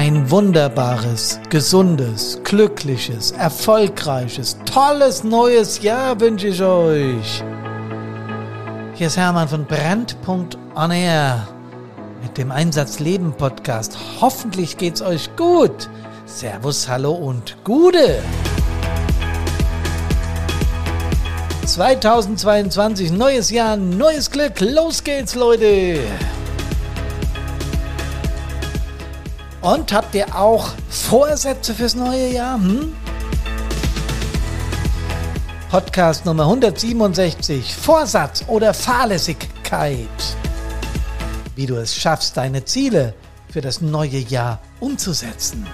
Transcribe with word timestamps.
Ein 0.00 0.30
wunderbares, 0.30 1.40
gesundes, 1.50 2.38
glückliches, 2.44 3.32
erfolgreiches, 3.32 4.56
tolles 4.64 5.24
neues 5.24 5.82
Jahr 5.82 6.20
wünsche 6.20 6.46
ich 6.46 6.62
euch. 6.62 7.42
Hier 8.94 9.08
ist 9.08 9.16
Hermann 9.16 9.48
von 9.48 9.64
Brandpunkt.on 9.64 10.92
Air 10.92 11.48
mit 12.22 12.38
dem 12.38 12.52
Einsatz 12.52 13.00
Leben 13.00 13.32
Podcast. 13.32 13.98
Hoffentlich 14.20 14.76
geht's 14.76 15.02
euch 15.02 15.34
gut. 15.34 15.90
Servus, 16.26 16.88
hallo 16.88 17.14
und 17.14 17.56
Gude. 17.64 18.22
2022, 21.66 23.10
neues 23.10 23.50
Jahr, 23.50 23.76
neues 23.76 24.30
Glück. 24.30 24.60
Los 24.60 25.02
geht's, 25.02 25.34
Leute. 25.34 25.98
Und 29.60 29.92
habt 29.92 30.14
ihr 30.14 30.36
auch 30.36 30.68
Vorsätze 30.88 31.74
fürs 31.74 31.94
neue 31.94 32.28
Jahr? 32.32 32.56
Hm? 32.56 32.94
Podcast 35.68 36.24
Nummer 36.24 36.44
167. 36.44 37.74
Vorsatz 37.74 38.44
oder 38.46 38.72
Fahrlässigkeit. 38.72 40.08
Wie 41.56 41.66
du 41.66 41.74
es 41.74 41.94
schaffst, 41.94 42.36
deine 42.36 42.64
Ziele 42.64 43.14
für 43.50 43.60
das 43.60 43.80
neue 43.80 44.18
Jahr 44.18 44.60
umzusetzen. 44.80 45.66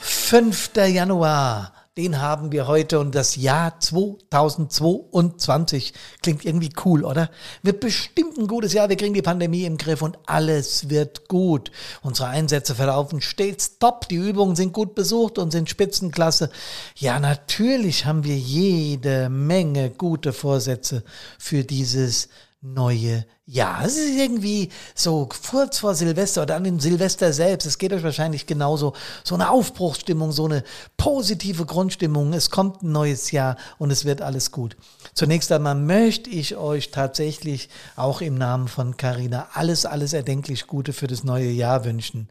5. 0.00 0.70
Januar 0.88 1.71
den 1.98 2.22
haben 2.22 2.52
wir 2.52 2.68
heute 2.68 3.00
und 3.00 3.14
das 3.14 3.36
Jahr 3.36 3.78
2022 3.78 5.92
klingt 6.22 6.46
irgendwie 6.46 6.72
cool, 6.86 7.04
oder? 7.04 7.28
Wird 7.62 7.80
bestimmt 7.80 8.38
ein 8.38 8.46
gutes 8.46 8.72
Jahr. 8.72 8.88
Wir 8.88 8.96
kriegen 8.96 9.12
die 9.12 9.20
Pandemie 9.20 9.66
im 9.66 9.76
Griff 9.76 10.00
und 10.00 10.18
alles 10.24 10.88
wird 10.88 11.28
gut. 11.28 11.70
Unsere 12.00 12.28
Einsätze 12.28 12.74
verlaufen 12.74 13.20
stets 13.20 13.78
top. 13.78 14.08
Die 14.08 14.16
Übungen 14.16 14.56
sind 14.56 14.72
gut 14.72 14.94
besucht 14.94 15.38
und 15.38 15.50
sind 15.50 15.68
Spitzenklasse. 15.68 16.48
Ja, 16.96 17.20
natürlich 17.20 18.06
haben 18.06 18.24
wir 18.24 18.38
jede 18.38 19.28
Menge 19.28 19.90
gute 19.90 20.32
Vorsätze 20.32 21.04
für 21.38 21.62
dieses 21.62 22.30
neue 22.62 23.26
Jahr. 23.44 23.84
Es 23.84 23.96
ist 23.96 24.16
irgendwie 24.16 24.68
so 24.94 25.28
kurz 25.50 25.78
vor 25.78 25.96
Silvester 25.96 26.42
oder 26.42 26.54
an 26.54 26.62
dem 26.62 26.78
Silvester 26.78 27.32
selbst. 27.32 27.66
Es 27.66 27.76
geht 27.76 27.92
euch 27.92 28.04
wahrscheinlich 28.04 28.46
genauso. 28.46 28.92
So 29.24 29.34
eine 29.34 29.50
Aufbruchsstimmung, 29.50 30.30
so 30.30 30.44
eine 30.44 30.62
positive 30.96 31.66
Grundstimmung. 31.66 32.34
Es 32.34 32.50
kommt 32.50 32.84
ein 32.84 32.92
neues 32.92 33.32
Jahr 33.32 33.56
und 33.78 33.90
es 33.90 34.04
wird 34.04 34.22
alles 34.22 34.52
gut. 34.52 34.76
Zunächst 35.12 35.50
einmal 35.50 35.74
möchte 35.74 36.30
ich 36.30 36.54
euch 36.54 36.92
tatsächlich 36.92 37.68
auch 37.96 38.20
im 38.20 38.36
Namen 38.38 38.68
von 38.68 38.96
Carina 38.96 39.48
alles, 39.54 39.86
alles 39.86 40.12
erdenklich 40.12 40.68
Gute 40.68 40.92
für 40.92 41.08
das 41.08 41.24
neue 41.24 41.50
Jahr 41.50 41.84
wünschen. 41.84 42.28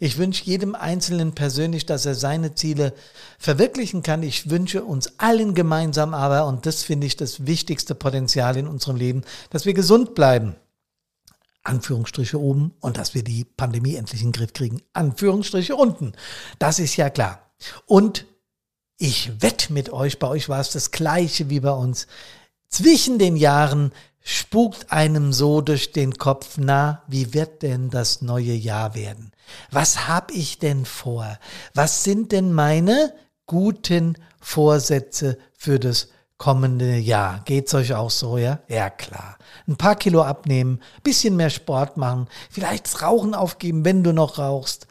Ich 0.00 0.16
wünsche 0.16 0.44
jedem 0.44 0.74
Einzelnen 0.74 1.34
persönlich, 1.34 1.84
dass 1.84 2.06
er 2.06 2.14
seine 2.14 2.54
Ziele 2.54 2.94
verwirklichen 3.38 4.02
kann. 4.02 4.22
Ich 4.22 4.48
wünsche 4.48 4.82
uns 4.82 5.18
allen 5.18 5.54
gemeinsam 5.54 6.14
aber, 6.14 6.46
und 6.46 6.64
das 6.64 6.82
finde 6.82 7.06
ich 7.06 7.18
das 7.18 7.46
wichtigste 7.46 7.94
Potenzial 7.94 8.56
in 8.56 8.66
unserem 8.66 8.96
Leben, 8.96 9.24
dass 9.50 9.66
wir 9.66 9.74
gesund 9.74 10.14
bleiben. 10.14 10.56
Anführungsstriche 11.64 12.38
oben 12.38 12.72
und 12.80 12.98
dass 12.98 13.14
wir 13.14 13.24
die 13.24 13.44
Pandemie 13.44 13.96
endlich 13.96 14.22
in 14.22 14.28
den 14.28 14.32
Griff 14.32 14.52
kriegen. 14.52 14.82
Anführungsstriche 14.92 15.74
unten. 15.74 16.12
Das 16.58 16.78
ist 16.78 16.96
ja 16.96 17.10
klar. 17.10 17.50
Und 17.86 18.26
ich 18.98 19.42
wette 19.42 19.72
mit 19.72 19.90
euch, 19.90 20.18
bei 20.18 20.28
euch 20.28 20.48
war 20.48 20.60
es 20.60 20.70
das 20.70 20.90
gleiche 20.90 21.50
wie 21.50 21.60
bei 21.60 21.72
uns. 21.72 22.06
Zwischen 22.68 23.18
den 23.18 23.36
Jahren 23.36 23.92
spukt 24.20 24.90
einem 24.90 25.32
so 25.32 25.60
durch 25.60 25.92
den 25.92 26.16
Kopf, 26.16 26.56
na, 26.58 27.02
wie 27.08 27.34
wird 27.34 27.62
denn 27.62 27.90
das 27.90 28.22
neue 28.22 28.52
Jahr 28.52 28.94
werden? 28.94 29.32
Was 29.70 30.08
hab 30.08 30.30
ich 30.30 30.58
denn 30.58 30.84
vor? 30.84 31.38
Was 31.74 32.04
sind 32.04 32.32
denn 32.32 32.52
meine 32.52 33.14
guten 33.46 34.16
Vorsätze 34.40 35.38
für 35.56 35.78
das 35.78 36.08
kommende 36.38 36.96
Jahr. 36.96 37.40
Geht's 37.44 37.74
euch 37.74 37.94
auch 37.94 38.10
so, 38.10 38.38
ja? 38.38 38.60
Ja, 38.68 38.90
klar. 38.90 39.38
Ein 39.66 39.76
paar 39.76 39.96
Kilo 39.96 40.22
abnehmen, 40.22 40.80
bisschen 41.02 41.36
mehr 41.36 41.50
Sport 41.50 41.96
machen, 41.96 42.28
vielleicht 42.50 42.86
das 42.86 43.02
Rauchen 43.02 43.34
aufgeben, 43.34 43.84
wenn 43.84 44.02
du 44.02 44.12
noch 44.12 44.38
rauchst. 44.38 44.86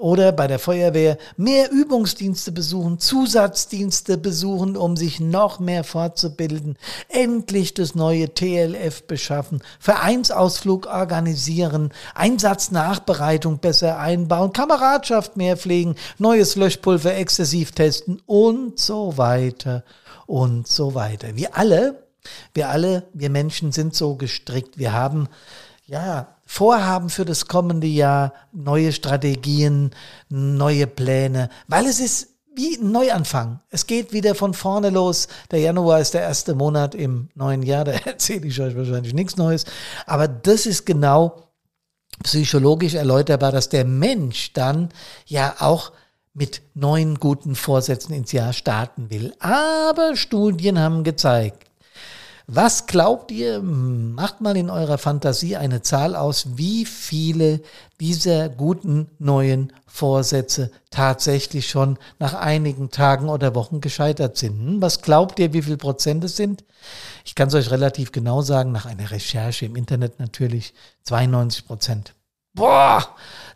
Oder 0.00 0.30
bei 0.30 0.46
der 0.46 0.60
Feuerwehr 0.60 1.18
mehr 1.36 1.72
Übungsdienste 1.72 2.52
besuchen, 2.52 3.00
Zusatzdienste 3.00 4.16
besuchen, 4.16 4.76
um 4.76 4.96
sich 4.96 5.18
noch 5.18 5.58
mehr 5.58 5.82
fortzubilden, 5.82 6.78
endlich 7.08 7.74
das 7.74 7.96
neue 7.96 8.32
TLF 8.32 9.08
beschaffen, 9.08 9.60
Vereinsausflug 9.80 10.86
organisieren, 10.86 11.92
Einsatznachbereitung 12.14 13.58
besser 13.58 13.98
einbauen, 13.98 14.52
Kameradschaft 14.52 15.36
mehr 15.36 15.56
pflegen, 15.56 15.96
neues 16.18 16.54
Löschpulver 16.54 17.16
exzessiv 17.16 17.72
testen 17.72 18.22
und 18.24 18.78
so 18.78 19.18
weiter 19.18 19.82
und 20.28 20.68
so 20.68 20.94
weiter. 20.94 21.36
Wir 21.36 21.56
alle, 21.56 22.06
wir 22.52 22.68
alle, 22.68 23.08
wir 23.14 23.30
Menschen 23.30 23.72
sind 23.72 23.94
so 23.94 24.14
gestrickt. 24.14 24.76
Wir 24.76 24.92
haben, 24.92 25.28
ja, 25.86 26.36
Vorhaben 26.44 27.08
für 27.08 27.24
das 27.24 27.46
kommende 27.46 27.86
Jahr, 27.86 28.34
neue 28.52 28.92
Strategien, 28.92 29.90
neue 30.28 30.86
Pläne, 30.86 31.48
weil 31.66 31.86
es 31.86 31.98
ist 31.98 32.28
wie 32.54 32.76
ein 32.76 32.90
Neuanfang. 32.92 33.60
Es 33.70 33.86
geht 33.86 34.12
wieder 34.12 34.34
von 34.34 34.52
vorne 34.52 34.90
los. 34.90 35.28
Der 35.50 35.60
Januar 35.60 36.00
ist 36.00 36.14
der 36.14 36.22
erste 36.22 36.54
Monat 36.54 36.94
im 36.94 37.30
neuen 37.34 37.62
Jahr, 37.62 37.84
da 37.84 37.92
erzähle 38.04 38.46
ich 38.46 38.60
euch 38.60 38.76
wahrscheinlich 38.76 39.14
nichts 39.14 39.36
Neues. 39.36 39.64
Aber 40.06 40.28
das 40.28 40.66
ist 40.66 40.84
genau 40.84 41.48
psychologisch 42.22 42.94
erläuterbar, 42.94 43.52
dass 43.52 43.70
der 43.70 43.84
Mensch 43.84 44.52
dann 44.52 44.90
ja 45.26 45.56
auch 45.58 45.92
mit 46.38 46.62
neuen 46.74 47.16
guten 47.16 47.54
Vorsätzen 47.56 48.14
ins 48.14 48.32
Jahr 48.32 48.52
starten 48.52 49.10
will. 49.10 49.34
Aber 49.40 50.16
Studien 50.16 50.78
haben 50.78 51.02
gezeigt, 51.02 51.64
was 52.50 52.86
glaubt 52.86 53.30
ihr, 53.30 53.60
macht 53.60 54.40
mal 54.40 54.56
in 54.56 54.70
eurer 54.70 54.96
Fantasie 54.96 55.56
eine 55.56 55.82
Zahl 55.82 56.16
aus, 56.16 56.56
wie 56.56 56.86
viele 56.86 57.60
dieser 58.00 58.48
guten 58.48 59.10
neuen 59.18 59.70
Vorsätze 59.86 60.70
tatsächlich 60.90 61.68
schon 61.68 61.98
nach 62.18 62.32
einigen 62.32 62.90
Tagen 62.90 63.28
oder 63.28 63.54
Wochen 63.54 63.82
gescheitert 63.82 64.38
sind? 64.38 64.58
Hm, 64.58 64.80
was 64.80 65.02
glaubt 65.02 65.38
ihr, 65.40 65.52
wie 65.52 65.60
viel 65.60 65.76
Prozent 65.76 66.24
es 66.24 66.36
sind? 66.36 66.64
Ich 67.26 67.34
kann 67.34 67.48
es 67.48 67.54
euch 67.54 67.70
relativ 67.70 68.12
genau 68.12 68.40
sagen, 68.40 68.72
nach 68.72 68.86
einer 68.86 69.10
Recherche 69.10 69.66
im 69.66 69.76
Internet 69.76 70.18
natürlich 70.18 70.72
92 71.02 71.66
Prozent. 71.66 72.14
Boah, 72.58 73.06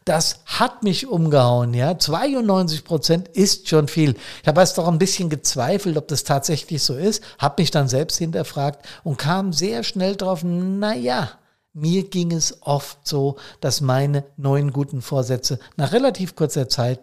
das 0.04 0.40
hat 0.46 0.84
mich 0.84 1.08
umgehauen, 1.08 1.74
ja. 1.74 1.98
92 1.98 2.84
Prozent 2.84 3.28
ist 3.28 3.68
schon 3.68 3.88
viel. 3.88 4.14
Ich 4.42 4.48
habe 4.48 4.60
erst 4.60 4.78
doch 4.78 4.86
ein 4.86 4.98
bisschen 4.98 5.28
gezweifelt, 5.28 5.96
ob 5.96 6.06
das 6.06 6.22
tatsächlich 6.22 6.82
so 6.82 6.94
ist, 6.94 7.22
habe 7.38 7.60
mich 7.60 7.72
dann 7.72 7.88
selbst 7.88 8.18
hinterfragt 8.18 8.86
und 9.02 9.18
kam 9.18 9.52
sehr 9.52 9.82
schnell 9.82 10.14
drauf, 10.14 10.44
naja, 10.44 11.30
mir 11.72 12.04
ging 12.04 12.32
es 12.32 12.58
oft 12.62 13.08
so, 13.08 13.36
dass 13.60 13.80
meine 13.80 14.24
neuen 14.36 14.72
guten 14.72 15.02
Vorsätze 15.02 15.58
nach 15.76 15.92
relativ 15.92 16.36
kurzer 16.36 16.68
Zeit 16.68 17.00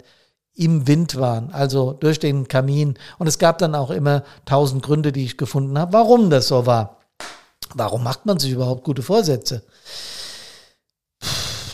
im 0.56 0.88
Wind 0.88 1.16
waren, 1.16 1.52
also 1.52 1.94
durch 1.94 2.20
den 2.20 2.48
Kamin. 2.48 2.96
Und 3.18 3.28
es 3.28 3.40
gab 3.40 3.58
dann 3.58 3.76
auch 3.76 3.92
immer 3.92 4.24
tausend 4.46 4.84
Gründe, 4.84 5.12
die 5.12 5.26
ich 5.26 5.38
gefunden 5.38 5.78
habe, 5.78 5.94
warum 5.94 6.30
das 6.30 6.48
so 6.48 6.66
war. 6.66 6.98
Warum 7.74 8.04
macht 8.04 8.26
man 8.26 8.40
sich 8.40 8.52
überhaupt 8.52 8.84
gute 8.84 9.02
Vorsätze? 9.02 9.64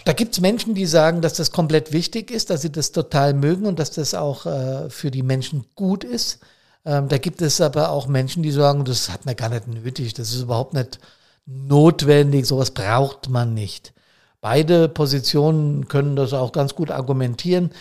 Da 0.05 0.13
gibt 0.13 0.33
es 0.33 0.39
Menschen, 0.39 0.75
die 0.75 0.85
sagen, 0.85 1.21
dass 1.21 1.33
das 1.33 1.51
komplett 1.51 1.91
wichtig 1.91 2.29
ist, 2.29 2.51
dass 2.51 2.61
sie 2.61 2.71
das 2.71 2.91
total 2.91 3.33
mögen 3.33 3.65
und 3.65 3.79
dass 3.79 3.89
das 3.89 4.13
auch 4.13 4.45
äh, 4.45 4.89
für 4.91 5.09
die 5.09 5.23
Menschen 5.23 5.65
gut 5.75 6.03
ist. 6.03 6.39
Ähm, 6.85 7.07
da 7.09 7.17
gibt 7.17 7.41
es 7.41 7.59
aber 7.59 7.89
auch 7.89 8.07
Menschen, 8.07 8.43
die 8.43 8.51
sagen, 8.51 8.85
das 8.85 9.09
hat 9.09 9.25
man 9.25 9.35
gar 9.35 9.49
nicht 9.49 9.67
nötig, 9.67 10.13
das 10.13 10.31
ist 10.31 10.43
überhaupt 10.43 10.75
nicht 10.75 10.99
notwendig, 11.47 12.45
sowas 12.45 12.69
braucht 12.69 13.29
man 13.29 13.55
nicht. 13.55 13.93
Beide 14.41 14.89
Positionen 14.89 15.87
können 15.87 16.15
das 16.15 16.33
auch 16.33 16.51
ganz 16.51 16.75
gut 16.75 16.91
argumentieren. 16.91 17.71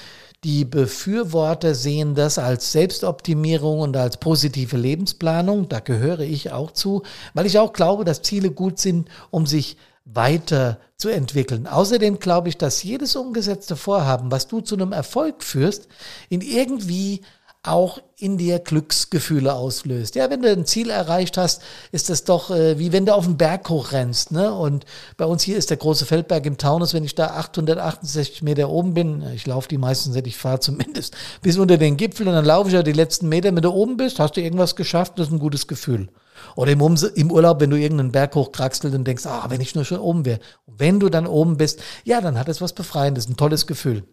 Die 0.45 0.65
Befürworter 0.65 1.75
sehen 1.75 2.15
das 2.15 2.39
als 2.39 2.73
Selbstoptimierung 2.73 3.81
und 3.81 3.97
als 3.99 4.17
positive 4.17 4.79
Lebensplanung. 4.79 5.69
Da 5.69 5.81
gehöre 5.81 6.21
ich 6.21 6.53
auch 6.53 6.71
zu, 6.71 7.03
weil 7.35 7.45
ich 7.45 7.59
auch 7.59 7.75
glaube, 7.75 8.05
dass 8.07 8.23
Ziele 8.23 8.51
gut 8.51 8.79
sind, 8.79 9.11
um 9.31 9.47
sich 9.47 9.77
weiter 10.05 10.79
zu 10.97 11.09
entwickeln. 11.09 11.67
Außerdem 11.67 12.19
glaube 12.19 12.49
ich, 12.49 12.59
dass 12.59 12.83
jedes 12.83 13.17
umgesetzte 13.17 13.77
Vorhaben, 13.77 14.31
was 14.31 14.49
du 14.49 14.61
zu 14.61 14.75
einem 14.75 14.93
Erfolg 14.93 15.43
führst, 15.43 15.89
in 16.29 16.41
irgendwie 16.41 17.23
auch 17.67 17.99
in 18.19 18.37
dir 18.37 18.59
Glücksgefühle 18.59 19.55
auslöst. 19.55 20.15
Ja, 20.15 20.31
wenn 20.31 20.43
du 20.43 20.51
ein 20.51 20.67
Ziel 20.67 20.91
erreicht 20.91 21.37
hast, 21.39 21.63
ist 21.93 22.11
das 22.11 22.25
doch 22.25 22.51
äh, 22.51 22.79
wie 22.79 22.93
wenn 22.93 23.07
du 23.07 23.15
auf 23.15 23.25
den 23.25 23.39
Berg 23.39 23.69
hochrennst. 23.69 24.33
Ne? 24.33 24.53
Und 24.53 24.85
bei 25.17 25.25
uns 25.25 25.43
hier 25.43 25.57
ist 25.57 25.71
der 25.71 25.79
große 25.79 26.05
Feldberg 26.05 26.45
im 26.47 26.59
Taunus. 26.59 26.95
Wenn 26.95 27.05
ich 27.05 27.15
da 27.15 27.29
868 27.29 28.43
Meter 28.43 28.69
oben 28.69 28.95
bin, 28.95 29.25
ich 29.35 29.47
laufe 29.47 29.69
die 29.69 29.79
meisten, 29.79 30.15
ich 30.27 30.37
fahre 30.37 30.61
zumindest 30.61 31.17
bis 31.43 31.57
unter 31.57 31.79
den 31.79 31.97
Gipfel 31.97 32.29
und 32.29 32.35
dann 32.35 32.45
laufe 32.45 32.69
ich 32.69 32.75
ja 32.75 32.83
die 32.83 32.93
letzten 32.93 33.29
Meter. 33.29 33.55
Wenn 33.55 33.63
du 33.63 33.73
oben 33.73 33.97
bist, 33.97 34.19
hast 34.19 34.37
du 34.37 34.43
irgendwas 34.43 34.77
geschafft, 34.77 35.19
das 35.19 35.29
ist 35.29 35.33
ein 35.33 35.39
gutes 35.39 35.67
Gefühl. 35.67 36.09
Oder 36.57 36.73
im, 36.73 36.83
Ums 36.83 37.03
im 37.03 37.31
Urlaub, 37.31 37.61
wenn 37.61 37.71
du 37.71 37.79
irgendeinen 37.79 38.13
Berg 38.13 38.35
hochkraxelst 38.35 38.95
und 38.95 39.05
denkst, 39.05 39.27
ah, 39.27 39.47
wenn 39.49 39.61
ich 39.61 39.75
nur 39.75 39.85
schon 39.85 39.99
oben 39.99 40.25
wäre. 40.25 40.41
Wenn 40.67 41.01
du 41.01 41.09
dann 41.09 41.27
oben 41.27 41.57
bist, 41.57 41.83
ja, 42.05 42.21
dann 42.21 42.39
hat 42.39 42.49
es 42.49 42.61
was 42.61 42.73
Befreiendes, 42.73 43.29
ein 43.29 43.37
tolles 43.37 43.67
Gefühl. 43.67 44.05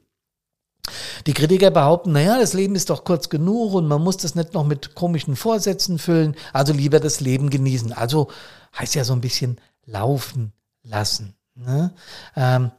Die 1.28 1.33
Kritiker 1.33 1.69
behaupten, 1.72 2.12
naja, 2.12 2.39
das 2.39 2.54
Leben 2.54 2.75
ist 2.75 2.89
doch 2.89 3.04
kurz 3.04 3.30
genug 3.30 3.74
und 3.74 3.88
man 3.88 4.01
muss 4.01 4.18
das 4.18 4.36
nicht 4.36 4.54
noch 4.54 4.66
mit 4.66 4.95
komischen 4.95 5.36
Vorsätzen 5.36 6.00
füllen, 6.00 6.36
also 6.54 6.74
lieber 6.74 7.00
das 7.00 7.19
Leben 7.19 7.50
genießen. 7.50 7.94
Also 7.94 8.30
heißt 8.78 8.95
ja 8.95 9.04
so 9.04 9.13
ein 9.13 9.22
bisschen 9.22 9.60
laufen 9.86 10.54
lassen. 10.83 11.36
Ne? 11.56 11.94
Ähm, 12.36 12.72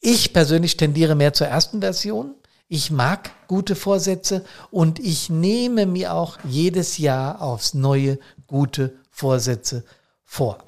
ich 0.00 0.32
persönlich 0.32 0.76
tendiere 0.76 1.14
mehr 1.14 1.32
zur 1.32 1.46
ersten 1.46 1.80
Version. 1.80 2.34
Ich 2.74 2.90
mag 2.90 3.30
gute 3.46 3.76
Vorsätze 3.76 4.44
und 4.72 4.98
ich 4.98 5.30
nehme 5.30 5.86
mir 5.86 6.12
auch 6.12 6.38
jedes 6.42 6.98
Jahr 6.98 7.40
aufs 7.40 7.72
neue 7.72 8.18
gute 8.48 8.96
Vorsätze 9.12 9.84
vor. 10.24 10.58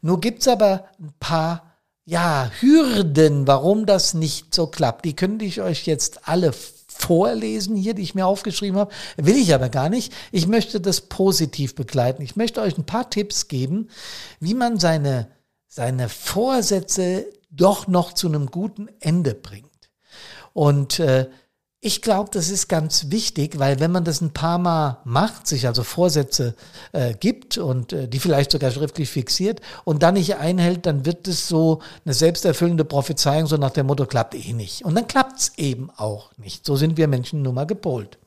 Nur 0.00 0.20
gibt's 0.20 0.46
aber 0.46 0.84
ein 1.00 1.12
paar 1.18 1.74
ja, 2.04 2.52
Hürden, 2.60 3.48
warum 3.48 3.84
das 3.84 4.14
nicht 4.14 4.54
so 4.54 4.68
klappt. 4.68 5.06
Die 5.06 5.16
könnte 5.16 5.44
ich 5.44 5.60
euch 5.60 5.86
jetzt 5.86 6.28
alle 6.28 6.52
vorlesen 6.86 7.74
hier, 7.74 7.94
die 7.94 8.02
ich 8.02 8.14
mir 8.14 8.28
aufgeschrieben 8.28 8.78
habe. 8.78 8.92
Will 9.16 9.36
ich 9.36 9.52
aber 9.52 9.68
gar 9.68 9.88
nicht. 9.88 10.12
Ich 10.30 10.46
möchte 10.46 10.80
das 10.80 11.00
positiv 11.00 11.74
begleiten. 11.74 12.22
Ich 12.22 12.36
möchte 12.36 12.60
euch 12.60 12.78
ein 12.78 12.86
paar 12.86 13.10
Tipps 13.10 13.48
geben, 13.48 13.88
wie 14.38 14.54
man 14.54 14.78
seine, 14.78 15.32
seine 15.66 16.08
Vorsätze 16.10 17.26
doch 17.50 17.88
noch 17.88 18.12
zu 18.12 18.28
einem 18.28 18.52
guten 18.52 18.86
Ende 19.00 19.34
bringt. 19.34 19.66
Und 20.52 21.00
äh, 21.00 21.28
ich 21.86 22.02
glaube, 22.02 22.30
das 22.32 22.50
ist 22.50 22.66
ganz 22.66 23.12
wichtig, 23.12 23.60
weil 23.60 23.78
wenn 23.78 23.92
man 23.92 24.02
das 24.02 24.20
ein 24.20 24.32
paar 24.32 24.58
Mal 24.58 24.98
macht, 25.04 25.46
sich 25.46 25.68
also 25.68 25.84
Vorsätze 25.84 26.56
äh, 26.90 27.14
gibt 27.14 27.58
und 27.58 27.92
äh, 27.92 28.08
die 28.08 28.18
vielleicht 28.18 28.50
sogar 28.50 28.72
schriftlich 28.72 29.08
fixiert 29.08 29.60
und 29.84 30.02
dann 30.02 30.14
nicht 30.14 30.34
einhält, 30.34 30.84
dann 30.86 31.06
wird 31.06 31.28
es 31.28 31.46
so 31.46 31.80
eine 32.04 32.12
selbsterfüllende 32.12 32.84
Prophezeiung, 32.84 33.46
so 33.46 33.56
nach 33.56 33.70
dem 33.70 33.86
Motto, 33.86 34.04
klappt 34.04 34.34
eh 34.34 34.52
nicht. 34.52 34.84
Und 34.84 34.96
dann 34.96 35.06
klappt 35.06 35.38
es 35.38 35.52
eben 35.58 35.90
auch 35.96 36.36
nicht. 36.38 36.66
So 36.66 36.74
sind 36.74 36.96
wir 36.96 37.06
Menschen 37.06 37.42
nun 37.42 37.54
mal 37.54 37.66
gepolt. 37.66 38.18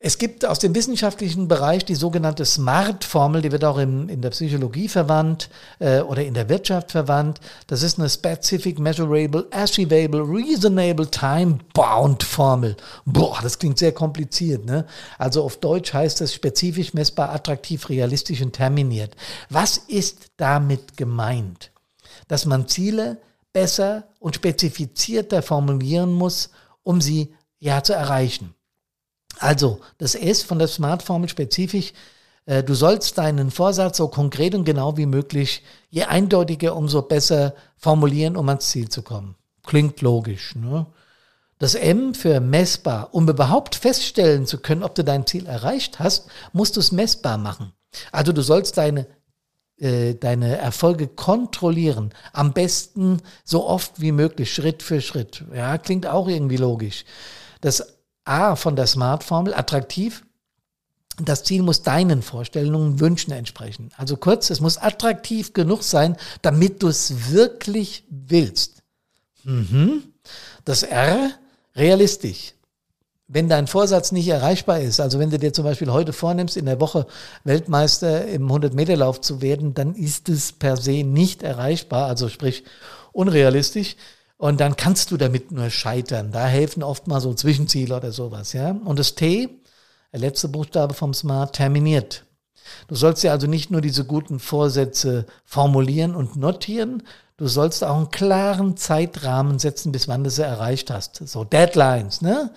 Es 0.00 0.18
gibt 0.18 0.44
aus 0.44 0.60
dem 0.60 0.76
wissenschaftlichen 0.76 1.48
Bereich 1.48 1.84
die 1.84 1.96
sogenannte 1.96 2.44
SMART-Formel, 2.44 3.42
die 3.42 3.50
wird 3.50 3.64
auch 3.64 3.78
in, 3.78 4.08
in 4.08 4.22
der 4.22 4.30
Psychologie 4.30 4.86
verwandt 4.86 5.50
äh, 5.80 6.02
oder 6.02 6.24
in 6.24 6.34
der 6.34 6.48
Wirtschaft 6.48 6.92
verwandt. 6.92 7.40
Das 7.66 7.82
ist 7.82 7.98
eine 7.98 8.08
Specific, 8.08 8.78
Measurable, 8.78 9.48
Achievable, 9.50 10.20
Reasonable, 10.20 11.10
Time-Bound-Formel. 11.10 12.76
Boah, 13.06 13.40
das 13.42 13.58
klingt 13.58 13.78
sehr 13.78 13.90
kompliziert. 13.90 14.64
Ne? 14.64 14.86
Also 15.18 15.42
auf 15.42 15.56
Deutsch 15.56 15.92
heißt 15.92 16.20
das 16.20 16.32
spezifisch, 16.32 16.94
messbar, 16.94 17.30
attraktiv, 17.30 17.88
realistisch 17.88 18.40
und 18.40 18.52
terminiert. 18.52 19.16
Was 19.50 19.78
ist 19.78 20.30
damit 20.36 20.96
gemeint? 20.96 21.72
Dass 22.28 22.46
man 22.46 22.68
Ziele 22.68 23.20
besser 23.52 24.04
und 24.20 24.36
spezifizierter 24.36 25.42
formulieren 25.42 26.12
muss, 26.12 26.50
um 26.84 27.00
sie 27.00 27.34
ja 27.58 27.82
zu 27.82 27.94
erreichen. 27.94 28.54
Also, 29.38 29.80
das 29.98 30.14
S 30.14 30.42
von 30.42 30.58
der 30.58 30.68
Smart-Formel 30.68 31.28
spezifisch, 31.28 31.92
äh, 32.46 32.64
du 32.64 32.74
sollst 32.74 33.18
deinen 33.18 33.50
Vorsatz 33.50 33.98
so 33.98 34.08
konkret 34.08 34.54
und 34.54 34.64
genau 34.64 34.96
wie 34.96 35.06
möglich, 35.06 35.62
je 35.90 36.04
eindeutiger, 36.04 36.74
umso 36.74 37.02
besser 37.02 37.54
formulieren, 37.76 38.36
um 38.36 38.48
ans 38.48 38.70
Ziel 38.70 38.88
zu 38.88 39.02
kommen. 39.02 39.36
Klingt 39.64 40.00
logisch. 40.00 40.54
Ne? 40.54 40.86
Das 41.58 41.74
M 41.74 42.14
für 42.14 42.40
messbar. 42.40 43.10
Um 43.12 43.28
überhaupt 43.28 43.74
feststellen 43.74 44.46
zu 44.46 44.58
können, 44.58 44.82
ob 44.82 44.94
du 44.94 45.04
dein 45.04 45.26
Ziel 45.26 45.46
erreicht 45.46 45.98
hast, 45.98 46.28
musst 46.52 46.76
du 46.76 46.80
es 46.80 46.90
messbar 46.90 47.36
machen. 47.36 47.72
Also 48.12 48.32
du 48.32 48.42
sollst 48.42 48.78
deine, 48.78 49.06
äh, 49.76 50.14
deine 50.14 50.56
Erfolge 50.56 51.08
kontrollieren. 51.08 52.14
Am 52.32 52.52
besten 52.54 53.20
so 53.44 53.66
oft 53.66 54.00
wie 54.00 54.12
möglich, 54.12 54.54
Schritt 54.54 54.82
für 54.82 55.02
Schritt. 55.02 55.44
Ja, 55.54 55.76
klingt 55.76 56.06
auch 56.06 56.28
irgendwie 56.28 56.56
logisch. 56.56 57.04
Das 57.60 57.97
A 58.28 58.56
von 58.56 58.76
der 58.76 58.86
Smart-Formel, 58.86 59.54
attraktiv. 59.54 60.24
Das 61.20 61.42
Ziel 61.42 61.62
muss 61.62 61.82
deinen 61.82 62.22
Vorstellungen, 62.22 63.00
Wünschen 63.00 63.32
entsprechen. 63.32 63.90
Also 63.96 64.16
kurz, 64.16 64.50
es 64.50 64.60
muss 64.60 64.78
attraktiv 64.78 65.52
genug 65.52 65.82
sein, 65.82 66.16
damit 66.42 66.82
du 66.82 66.88
es 66.88 67.32
wirklich 67.32 68.04
willst. 68.08 68.82
Mhm. 69.42 70.04
Das 70.64 70.82
R, 70.82 71.30
realistisch. 71.74 72.54
Wenn 73.26 73.48
dein 73.48 73.66
Vorsatz 73.66 74.12
nicht 74.12 74.28
erreichbar 74.28 74.80
ist, 74.80 75.00
also 75.00 75.18
wenn 75.18 75.30
du 75.30 75.38
dir 75.38 75.52
zum 75.52 75.64
Beispiel 75.64 75.92
heute 75.92 76.12
vornimmst, 76.12 76.56
in 76.56 76.64
der 76.64 76.80
Woche 76.80 77.06
Weltmeister 77.44 78.26
im 78.26 78.50
100-Meter-Lauf 78.50 79.20
zu 79.20 79.42
werden, 79.42 79.74
dann 79.74 79.94
ist 79.94 80.28
es 80.28 80.52
per 80.52 80.76
se 80.76 81.02
nicht 81.04 81.42
erreichbar, 81.42 82.06
also 82.06 82.28
sprich 82.28 82.64
unrealistisch. 83.12 83.96
Und 84.38 84.60
dann 84.60 84.76
kannst 84.76 85.10
du 85.10 85.16
damit 85.16 85.50
nur 85.50 85.68
scheitern. 85.68 86.30
Da 86.30 86.46
helfen 86.46 86.84
oft 86.84 87.08
mal 87.08 87.20
so 87.20 87.34
Zwischenziele 87.34 87.94
oder 87.94 88.12
sowas, 88.12 88.52
ja. 88.52 88.70
Und 88.70 88.98
das 88.98 89.16
T, 89.16 89.48
der 90.12 90.20
letzte 90.20 90.48
Buchstabe 90.48 90.94
vom 90.94 91.12
Smart, 91.12 91.56
terminiert. 91.56 92.24
Du 92.86 92.94
sollst 92.94 93.24
ja 93.24 93.32
also 93.32 93.48
nicht 93.48 93.70
nur 93.70 93.80
diese 93.80 94.04
guten 94.04 94.38
Vorsätze 94.38 95.26
formulieren 95.44 96.14
und 96.14 96.36
notieren, 96.36 97.02
du 97.36 97.48
sollst 97.48 97.82
auch 97.82 97.96
einen 97.96 98.10
klaren 98.10 98.76
Zeitrahmen 98.76 99.58
setzen, 99.58 99.90
bis 99.90 100.06
wann 100.06 100.22
du 100.22 100.30
sie 100.30 100.44
erreicht 100.44 100.90
hast. 100.90 101.16
So 101.28 101.44
Deadlines, 101.44 102.20
ne? 102.22 102.52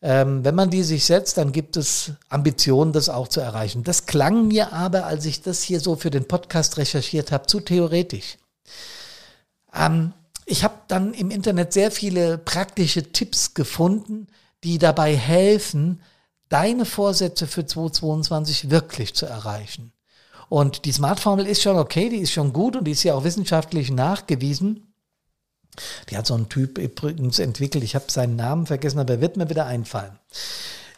Ähm, 0.00 0.44
wenn 0.44 0.54
man 0.54 0.68
die 0.68 0.82
sich 0.82 1.06
setzt, 1.06 1.38
dann 1.38 1.50
gibt 1.50 1.78
es 1.78 2.12
Ambitionen, 2.28 2.92
das 2.92 3.08
auch 3.08 3.26
zu 3.26 3.40
erreichen. 3.40 3.84
Das 3.84 4.04
klang 4.04 4.48
mir 4.48 4.72
aber, 4.74 5.06
als 5.06 5.24
ich 5.24 5.40
das 5.40 5.62
hier 5.62 5.80
so 5.80 5.96
für 5.96 6.10
den 6.10 6.28
Podcast 6.28 6.76
recherchiert 6.76 7.32
habe, 7.32 7.46
zu 7.46 7.58
theoretisch. 7.60 8.36
Ähm, 9.74 10.12
ich 10.46 10.64
habe 10.64 10.74
dann 10.88 11.14
im 11.14 11.30
Internet 11.30 11.72
sehr 11.72 11.90
viele 11.90 12.38
praktische 12.38 13.12
Tipps 13.12 13.54
gefunden, 13.54 14.26
die 14.62 14.78
dabei 14.78 15.16
helfen, 15.16 16.00
deine 16.48 16.84
Vorsätze 16.84 17.46
für 17.46 17.66
2022 17.66 18.70
wirklich 18.70 19.14
zu 19.14 19.26
erreichen. 19.26 19.92
Und 20.48 20.84
die 20.84 20.92
Smart-Formel 20.92 21.46
ist 21.46 21.62
schon 21.62 21.76
okay, 21.76 22.08
die 22.08 22.18
ist 22.18 22.32
schon 22.32 22.52
gut 22.52 22.76
und 22.76 22.84
die 22.84 22.92
ist 22.92 23.02
ja 23.02 23.14
auch 23.14 23.24
wissenschaftlich 23.24 23.90
nachgewiesen. 23.90 24.94
Die 26.08 26.16
hat 26.16 26.26
so 26.26 26.34
einen 26.34 26.48
Typ 26.48 26.78
übrigens 26.78 27.38
entwickelt, 27.38 27.82
ich 27.82 27.94
habe 27.94 28.04
seinen 28.08 28.36
Namen 28.36 28.66
vergessen, 28.66 29.00
aber 29.00 29.14
er 29.14 29.20
wird 29.20 29.36
mir 29.36 29.50
wieder 29.50 29.66
einfallen. 29.66 30.18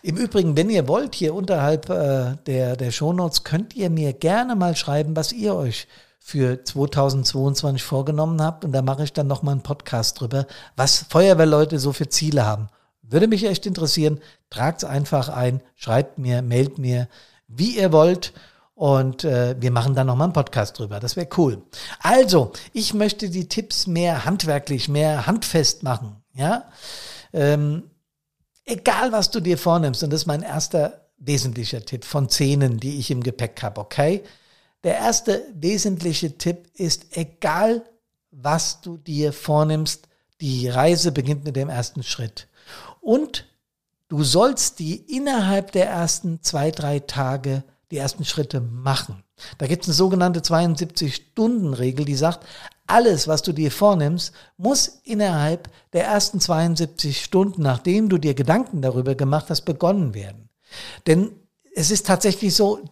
Im 0.02 0.16
Übrigen, 0.16 0.56
wenn 0.56 0.68
ihr 0.68 0.86
wollt, 0.86 1.14
hier 1.14 1.34
unterhalb 1.34 1.88
äh, 1.88 2.36
der, 2.46 2.76
der 2.76 2.90
Shownotes, 2.90 3.44
könnt 3.44 3.74
ihr 3.74 3.88
mir 3.88 4.12
gerne 4.12 4.54
mal 4.54 4.76
schreiben, 4.76 5.16
was 5.16 5.32
ihr 5.32 5.54
euch 5.54 5.88
für 6.26 6.64
2022 6.64 7.84
vorgenommen 7.84 8.42
habt. 8.42 8.64
Und 8.64 8.72
da 8.72 8.82
mache 8.82 9.04
ich 9.04 9.12
dann 9.12 9.28
nochmal 9.28 9.52
einen 9.52 9.62
Podcast 9.62 10.20
drüber, 10.20 10.48
was 10.74 11.06
Feuerwehrleute 11.08 11.78
so 11.78 11.92
für 11.92 12.08
Ziele 12.08 12.44
haben. 12.44 12.66
Würde 13.00 13.28
mich 13.28 13.44
echt 13.44 13.64
interessieren. 13.64 14.18
Tragt 14.50 14.82
es 14.82 14.88
einfach 14.88 15.28
ein, 15.28 15.62
schreibt 15.76 16.18
mir, 16.18 16.42
mailt 16.42 16.78
mir, 16.78 17.06
wie 17.46 17.78
ihr 17.78 17.92
wollt. 17.92 18.32
Und 18.74 19.22
äh, 19.22 19.54
wir 19.60 19.70
machen 19.70 19.94
dann 19.94 20.08
nochmal 20.08 20.24
einen 20.24 20.32
Podcast 20.32 20.76
drüber. 20.76 20.98
Das 20.98 21.14
wäre 21.14 21.28
cool. 21.36 21.62
Also, 22.00 22.50
ich 22.72 22.92
möchte 22.92 23.30
die 23.30 23.46
Tipps 23.46 23.86
mehr 23.86 24.24
handwerklich, 24.24 24.88
mehr 24.88 25.28
handfest 25.28 25.84
machen. 25.84 26.24
Ja, 26.34 26.64
ähm, 27.32 27.84
egal 28.64 29.12
was 29.12 29.30
du 29.30 29.38
dir 29.38 29.58
vornimmst, 29.58 30.02
und 30.02 30.12
das 30.12 30.22
ist 30.22 30.26
mein 30.26 30.42
erster 30.42 31.06
wesentlicher 31.18 31.84
Tipp 31.84 32.04
von 32.04 32.28
Zehnen, 32.28 32.80
die 32.80 32.98
ich 32.98 33.12
im 33.12 33.22
Gepäck 33.22 33.62
habe, 33.62 33.80
okay? 33.80 34.24
Der 34.86 34.98
erste 34.98 35.44
wesentliche 35.52 36.38
Tipp 36.38 36.68
ist, 36.74 37.16
egal 37.16 37.82
was 38.30 38.82
du 38.82 38.96
dir 38.96 39.32
vornimmst, 39.32 40.06
die 40.40 40.68
Reise 40.68 41.10
beginnt 41.10 41.42
mit 41.42 41.56
dem 41.56 41.68
ersten 41.68 42.04
Schritt. 42.04 42.46
Und 43.00 43.48
du 44.06 44.22
sollst 44.22 44.78
die 44.78 44.94
innerhalb 44.94 45.72
der 45.72 45.88
ersten 45.88 46.40
zwei, 46.40 46.70
drei 46.70 47.00
Tage 47.00 47.64
die 47.90 47.96
ersten 47.96 48.24
Schritte 48.24 48.60
machen. 48.60 49.24
Da 49.58 49.66
gibt 49.66 49.82
es 49.82 49.88
eine 49.88 49.94
sogenannte 49.94 50.38
72-Stunden-Regel, 50.38 52.04
die 52.04 52.14
sagt, 52.14 52.46
alles, 52.86 53.26
was 53.26 53.42
du 53.42 53.52
dir 53.52 53.72
vornimmst, 53.72 54.32
muss 54.56 55.00
innerhalb 55.02 55.68
der 55.94 56.04
ersten 56.04 56.38
72 56.38 57.24
Stunden, 57.24 57.60
nachdem 57.60 58.08
du 58.08 58.18
dir 58.18 58.34
Gedanken 58.34 58.82
darüber 58.82 59.16
gemacht 59.16 59.46
hast, 59.50 59.62
begonnen 59.62 60.14
werden. 60.14 60.48
Denn 61.08 61.32
es 61.74 61.90
ist 61.90 62.06
tatsächlich 62.06 62.54
so, 62.54 62.84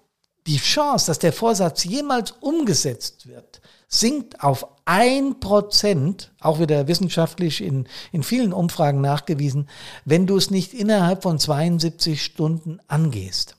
die 0.46 0.58
Chance, 0.58 1.06
dass 1.06 1.18
der 1.18 1.32
Vorsatz 1.32 1.84
jemals 1.84 2.32
umgesetzt 2.32 3.26
wird, 3.26 3.60
sinkt 3.88 4.42
auf 4.42 4.66
ein 4.84 5.40
Prozent, 5.40 6.32
auch 6.40 6.58
wieder 6.58 6.88
wissenschaftlich 6.88 7.62
in, 7.62 7.86
in 8.12 8.22
vielen 8.22 8.52
Umfragen 8.52 9.00
nachgewiesen, 9.00 9.68
wenn 10.04 10.26
du 10.26 10.36
es 10.36 10.50
nicht 10.50 10.74
innerhalb 10.74 11.22
von 11.22 11.38
72 11.38 12.22
Stunden 12.22 12.80
angehst. 12.88 13.56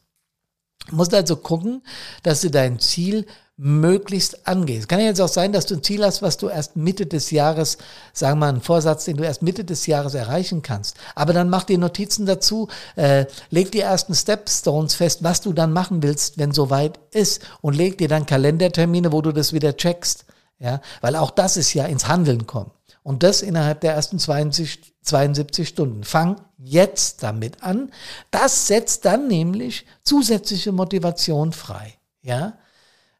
Du 0.87 0.95
musst 0.97 1.13
also 1.13 1.37
gucken, 1.37 1.81
dass 2.21 2.41
du 2.41 2.51
dein 2.51 2.79
Ziel 2.79 3.25
möglichst 3.57 4.47
angehst. 4.47 4.89
Kann 4.89 4.99
ja 4.99 5.05
jetzt 5.05 5.21
auch 5.21 5.29
sein, 5.29 5.53
dass 5.53 5.65
du 5.65 5.75
ein 5.75 5.83
Ziel 5.83 6.03
hast, 6.03 6.21
was 6.21 6.37
du 6.37 6.49
erst 6.49 6.75
Mitte 6.75 7.05
des 7.05 7.31
Jahres, 7.31 7.77
sagen 8.11 8.37
wir 8.37 8.45
mal, 8.47 8.49
einen 8.49 8.61
Vorsatz, 8.61 9.05
den 9.05 9.15
du 9.15 9.23
erst 9.23 9.41
Mitte 9.41 9.63
des 9.63 9.87
Jahres 9.87 10.13
erreichen 10.13 10.61
kannst. 10.61 10.97
Aber 11.15 11.31
dann 11.31 11.49
mach 11.49 11.63
dir 11.63 11.77
Notizen 11.77 12.25
dazu, 12.25 12.67
äh, 12.97 13.25
leg 13.49 13.71
die 13.71 13.79
ersten 13.79 14.13
Stepstones 14.13 14.95
fest, 14.95 15.23
was 15.23 15.39
du 15.39 15.53
dann 15.53 15.71
machen 15.71 16.03
willst, 16.03 16.37
wenn 16.37 16.51
soweit 16.51 16.99
ist 17.11 17.41
und 17.61 17.75
leg 17.75 17.97
dir 17.97 18.09
dann 18.09 18.25
Kalendertermine, 18.25 19.13
wo 19.13 19.21
du 19.21 19.31
das 19.31 19.53
wieder 19.53 19.77
checkst. 19.77 20.25
Ja, 20.59 20.81
weil 21.01 21.15
auch 21.15 21.31
das 21.31 21.57
ist 21.57 21.73
ja 21.73 21.85
ins 21.85 22.07
Handeln 22.07 22.47
kommen. 22.47 22.71
Und 23.03 23.23
das 23.23 23.41
innerhalb 23.41 23.81
der 23.81 23.93
ersten 23.93 24.19
20, 24.19 24.95
72 25.03 25.67
Stunden. 25.67 26.03
Fang 26.03 26.41
jetzt 26.57 27.23
damit 27.23 27.61
an. 27.61 27.91
Das 28.31 28.67
setzt 28.67 29.05
dann 29.05 29.27
nämlich 29.27 29.85
zusätzliche 30.03 30.71
Motivation 30.71 31.51
frei. 31.51 31.93
Ja, 32.21 32.57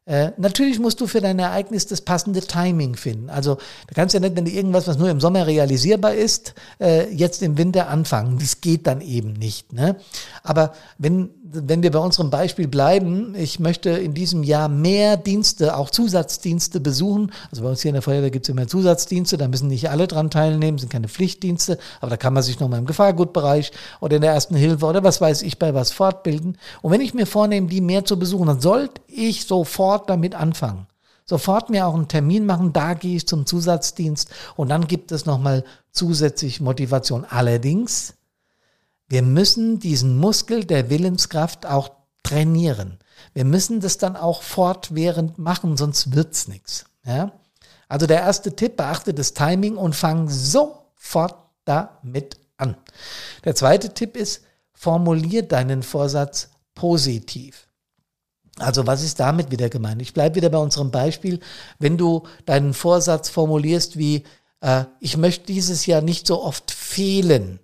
äh, 0.06 0.30
natürlich 0.36 0.78
musst 0.78 1.00
du 1.00 1.08
für 1.08 1.20
dein 1.20 1.40
Ereignis 1.40 1.88
das 1.88 2.00
passende 2.00 2.40
Timing 2.40 2.94
finden. 2.94 3.28
Also 3.28 3.56
du 3.56 3.94
kannst 3.94 4.14
ja 4.14 4.20
nicht, 4.20 4.36
wenn 4.36 4.44
du 4.44 4.52
irgendwas, 4.52 4.86
was 4.86 4.98
nur 4.98 5.10
im 5.10 5.20
Sommer 5.20 5.48
realisierbar 5.48 6.14
ist, 6.14 6.54
äh, 6.80 7.12
jetzt 7.12 7.42
im 7.42 7.58
Winter 7.58 7.88
anfangen. 7.88 8.38
Das 8.38 8.60
geht 8.60 8.86
dann 8.86 9.00
eben 9.00 9.32
nicht. 9.32 9.72
Ne? 9.72 9.96
Aber 10.44 10.74
wenn, 10.96 11.30
wenn 11.42 11.82
wir 11.82 11.90
bei 11.90 11.98
unserem 11.98 12.30
Beispiel 12.30 12.68
bleiben, 12.68 13.34
ich 13.36 13.58
möchte 13.58 13.90
in 13.90 14.14
diesem 14.14 14.44
Jahr 14.44 14.68
mehr 14.68 15.16
Dienste, 15.16 15.76
auch 15.76 15.90
Zusatzdienste 15.90 16.78
besuchen. 16.78 17.32
Also 17.50 17.64
bei 17.64 17.70
uns 17.70 17.82
hier 17.82 17.88
in 17.88 17.94
der 17.94 18.02
Feuerwehr 18.02 18.30
gibt 18.30 18.46
es 18.46 18.50
immer 18.50 18.68
Zusatzdienste, 18.68 19.36
da 19.36 19.48
müssen 19.48 19.66
nicht 19.66 19.90
alle 19.90 20.06
dran 20.06 20.30
teilnehmen, 20.30 20.78
sind 20.78 20.92
keine 20.92 21.08
Pflichtdienste, 21.08 21.78
aber 22.00 22.10
da 22.10 22.16
kann 22.16 22.32
man 22.32 22.44
sich 22.44 22.60
nochmal 22.60 22.78
im 22.78 22.86
Gefahrgutbereich 22.86 23.72
oder 24.00 24.16
in 24.16 24.22
der 24.22 24.32
ersten 24.32 24.54
Hilfe 24.54 24.86
oder 24.86 25.02
was 25.02 25.20
weiß 25.20 25.42
ich 25.42 25.58
bei 25.58 25.74
was 25.74 25.90
fortbilden. 25.90 26.58
Und 26.80 26.92
wenn 26.92 27.00
ich 27.00 27.12
mir 27.12 27.26
vornehme, 27.26 27.66
die 27.66 27.80
mehr 27.80 28.04
zu 28.04 28.18
besuchen, 28.18 28.46
dann 28.46 28.60
sollte 28.60 29.00
ich 29.08 29.46
sofort 29.46 29.95
damit 30.04 30.34
anfangen 30.34 30.86
sofort 31.28 31.70
mir 31.70 31.88
auch 31.88 31.94
einen 31.94 32.06
Termin 32.06 32.46
machen, 32.46 32.72
da 32.72 32.94
gehe 32.94 33.16
ich 33.16 33.26
zum 33.26 33.46
Zusatzdienst 33.46 34.30
und 34.54 34.68
dann 34.68 34.86
gibt 34.86 35.10
es 35.10 35.26
nochmal 35.26 35.64
zusätzlich 35.90 36.60
Motivation. 36.60 37.24
Allerdings 37.24 38.14
wir 39.08 39.22
müssen 39.22 39.78
diesen 39.78 40.18
Muskel 40.18 40.64
der 40.64 40.90
Willenskraft 40.90 41.64
auch 41.64 41.90
trainieren. 42.22 42.98
Wir 43.34 43.44
müssen 43.44 43.80
das 43.80 43.98
dann 43.98 44.16
auch 44.16 44.42
fortwährend 44.42 45.38
machen, 45.38 45.76
sonst 45.76 46.14
wird's 46.14 46.48
nichts. 46.48 46.86
Ja? 47.04 47.32
Also 47.88 48.06
der 48.06 48.20
erste 48.20 48.56
Tipp, 48.56 48.76
beachte 48.76 49.14
das 49.14 49.32
Timing 49.32 49.76
und 49.76 49.94
fang 49.94 50.28
sofort 50.28 51.36
damit 51.64 52.36
an. 52.56 52.76
Der 53.44 53.54
zweite 53.54 53.94
Tipp 53.94 54.16
ist, 54.16 54.42
formulier 54.72 55.42
deinen 55.42 55.82
Vorsatz 55.82 56.50
positiv. 56.74 57.65
Also 58.58 58.86
was 58.86 59.02
ist 59.02 59.20
damit 59.20 59.50
wieder 59.50 59.68
gemeint? 59.68 60.00
Ich 60.00 60.14
bleibe 60.14 60.36
wieder 60.36 60.48
bei 60.48 60.58
unserem 60.58 60.90
Beispiel. 60.90 61.40
Wenn 61.78 61.98
du 61.98 62.22
deinen 62.46 62.72
Vorsatz 62.74 63.28
formulierst 63.28 63.98
wie, 63.98 64.24
äh, 64.60 64.84
ich 65.00 65.16
möchte 65.16 65.46
dieses 65.46 65.86
Jahr 65.86 66.00
nicht 66.00 66.26
so 66.26 66.42
oft 66.42 66.70
fehlen, 66.70 67.60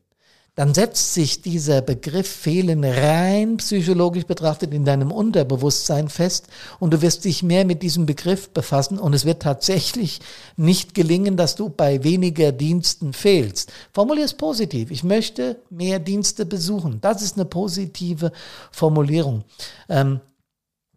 dann 0.55 0.75
setzt 0.75 1.15
sich 1.15 1.41
dieser 1.41 1.81
Begriff 1.81 2.29
Fehlen 2.29 2.85
rein 2.85 3.57
psychologisch 3.57 4.27
betrachtet 4.27 4.75
in 4.75 4.85
deinem 4.85 5.11
Unterbewusstsein 5.11 6.11
fest 6.11 6.49
und 6.79 6.93
du 6.93 7.01
wirst 7.01 7.25
dich 7.25 7.43
mehr 7.43 7.65
mit 7.65 7.83
diesem 7.83 8.05
Begriff 8.05 8.51
befassen 8.51 8.99
und 8.99 9.15
es 9.15 9.25
wird 9.25 9.41
tatsächlich 9.41 10.21
nicht 10.59 10.93
gelingen, 10.95 11.39
dass 11.39 11.55
du 11.55 11.71
bei 11.71 12.05
weniger 12.05 12.53
Diensten 12.53 13.15
fehlst. 13.15 13.73
Formulier 13.95 14.27
es 14.27 14.35
positiv. 14.35 14.91
Ich 14.91 15.05
möchte 15.05 15.57
mehr 15.71 15.99
Dienste 15.99 16.45
besuchen. 16.45 17.01
Das 17.01 17.23
ist 17.23 17.39
eine 17.39 17.47
positive 17.47 18.31
Formulierung. 18.73 19.45
Ähm, 19.89 20.21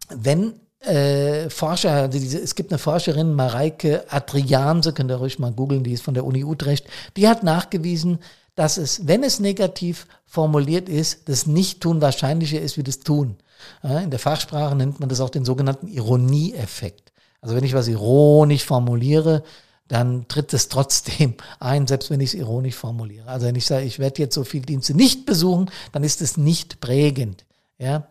wenn 0.08 0.54
äh, 0.80 1.50
Forscher, 1.50 2.08
diese, 2.08 2.38
es 2.38 2.54
gibt 2.54 2.70
eine 2.70 2.78
Forscherin, 2.78 3.34
Mareike 3.34 4.04
Adrianse, 4.08 4.92
könnt 4.92 5.10
ihr 5.10 5.16
ruhig 5.16 5.38
mal 5.38 5.52
googeln, 5.52 5.84
die 5.84 5.92
ist 5.92 6.02
von 6.02 6.14
der 6.14 6.24
Uni 6.24 6.44
Utrecht, 6.44 6.86
die 7.16 7.28
hat 7.28 7.42
nachgewiesen, 7.42 8.18
dass 8.54 8.78
es, 8.78 9.06
wenn 9.06 9.22
es 9.22 9.38
negativ 9.38 10.06
formuliert 10.24 10.88
ist, 10.88 11.28
das 11.28 11.46
Nicht-Tun 11.46 12.00
wahrscheinlicher 12.00 12.60
ist 12.60 12.78
wie 12.78 12.82
das 12.82 13.00
Tun. 13.00 13.36
In 13.82 14.10
der 14.10 14.18
Fachsprache 14.18 14.74
nennt 14.74 15.00
man 15.00 15.08
das 15.08 15.20
auch 15.20 15.30
den 15.30 15.44
sogenannten 15.44 15.88
Ironieeffekt. 15.88 17.12
Also 17.40 17.54
wenn 17.54 17.64
ich 17.64 17.74
was 17.74 17.88
ironisch 17.88 18.64
formuliere, 18.64 19.42
dann 19.88 20.26
tritt 20.28 20.52
es 20.52 20.68
trotzdem 20.68 21.34
ein, 21.60 21.86
selbst 21.86 22.10
wenn 22.10 22.20
ich 22.20 22.30
es 22.30 22.34
ironisch 22.34 22.74
formuliere. 22.74 23.28
Also 23.28 23.46
wenn 23.46 23.54
ich 23.54 23.66
sage, 23.66 23.84
ich 23.84 23.98
werde 23.98 24.22
jetzt 24.22 24.34
so 24.34 24.44
viele 24.44 24.66
Dienste 24.66 24.94
nicht 24.94 25.26
besuchen, 25.26 25.70
dann 25.92 26.02
ist 26.02 26.22
es 26.22 26.36
nicht 26.36 26.80
prägend. 26.80 27.44
Ja. 27.78 28.08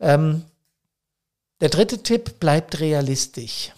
Ähm, 0.00 0.42
der 1.64 1.70
dritte 1.70 1.98
Tipp 1.98 2.38
bleibt 2.38 2.78
realistisch 2.78 3.72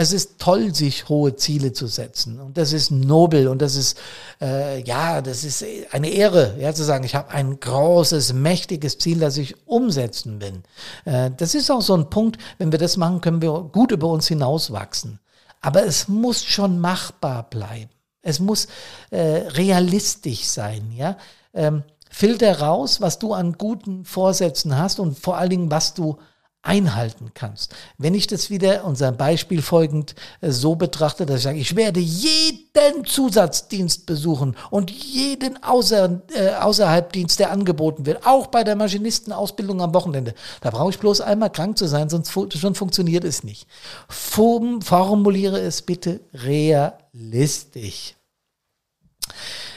es 0.00 0.12
ist 0.12 0.38
toll, 0.38 0.72
sich 0.72 1.08
hohe 1.08 1.34
Ziele 1.34 1.72
zu 1.72 1.88
setzen. 1.88 2.38
Und 2.38 2.56
das 2.56 2.72
ist 2.72 2.92
nobel 2.92 3.48
und 3.48 3.60
das 3.60 3.74
ist, 3.74 3.98
äh, 4.40 4.80
ja, 4.84 5.20
das 5.20 5.42
ist 5.42 5.64
eine 5.90 6.10
Ehre, 6.10 6.54
ja, 6.60 6.72
zu 6.72 6.84
sagen, 6.84 7.02
ich 7.02 7.16
habe 7.16 7.32
ein 7.32 7.58
großes, 7.58 8.32
mächtiges 8.32 8.98
Ziel, 8.98 9.18
das 9.18 9.36
ich 9.38 9.56
umsetzen 9.66 10.40
will. 10.40 10.62
Äh, 11.04 11.32
das 11.36 11.56
ist 11.56 11.68
auch 11.72 11.82
so 11.82 11.96
ein 11.96 12.10
Punkt, 12.10 12.38
wenn 12.58 12.70
wir 12.70 12.78
das 12.78 12.96
machen, 12.96 13.20
können 13.20 13.42
wir 13.42 13.50
gut 13.72 13.90
über 13.90 14.06
uns 14.06 14.28
hinauswachsen. 14.28 15.18
Aber 15.60 15.84
es 15.84 16.06
muss 16.06 16.44
schon 16.44 16.78
machbar 16.78 17.50
bleiben. 17.50 17.90
Es 18.22 18.38
muss 18.38 18.68
äh, 19.10 19.48
realistisch 19.48 20.44
sein, 20.44 20.92
ja. 20.96 21.16
Ähm, 21.52 21.82
filter 22.08 22.60
raus, 22.60 23.00
was 23.00 23.18
du 23.18 23.34
an 23.34 23.54
guten 23.54 24.04
Vorsätzen 24.04 24.78
hast 24.78 25.00
und 25.00 25.18
vor 25.18 25.38
allen 25.38 25.50
Dingen, 25.50 25.70
was 25.72 25.94
du 25.94 26.18
einhalten 26.62 27.30
kannst. 27.34 27.74
Wenn 27.98 28.14
ich 28.14 28.26
das 28.26 28.50
wieder 28.50 28.84
unserem 28.84 29.16
Beispiel 29.16 29.62
folgend 29.62 30.14
äh, 30.40 30.50
so 30.50 30.74
betrachte, 30.74 31.24
dass 31.24 31.38
ich 31.38 31.42
sage, 31.44 31.58
ich 31.58 31.76
werde 31.76 32.00
jeden 32.00 33.04
Zusatzdienst 33.04 34.06
besuchen 34.06 34.56
und 34.70 34.90
jeden 34.90 35.62
Außer, 35.62 36.22
äh, 36.34 36.50
Außerhalbdienst, 36.54 37.38
der 37.38 37.52
angeboten 37.52 38.06
wird, 38.06 38.26
auch 38.26 38.48
bei 38.48 38.64
der 38.64 38.76
Maschinistenausbildung 38.76 39.80
am 39.80 39.94
Wochenende. 39.94 40.34
Da 40.60 40.70
brauche 40.70 40.90
ich 40.90 40.98
bloß 40.98 41.20
einmal 41.20 41.50
krank 41.50 41.78
zu 41.78 41.86
sein, 41.86 42.08
sonst 42.08 42.30
fu 42.30 42.48
schon 42.50 42.74
funktioniert 42.74 43.24
es 43.24 43.44
nicht. 43.44 43.66
Form, 44.08 44.82
formuliere 44.82 45.60
es 45.60 45.82
bitte 45.82 46.20
realistisch. 46.34 48.14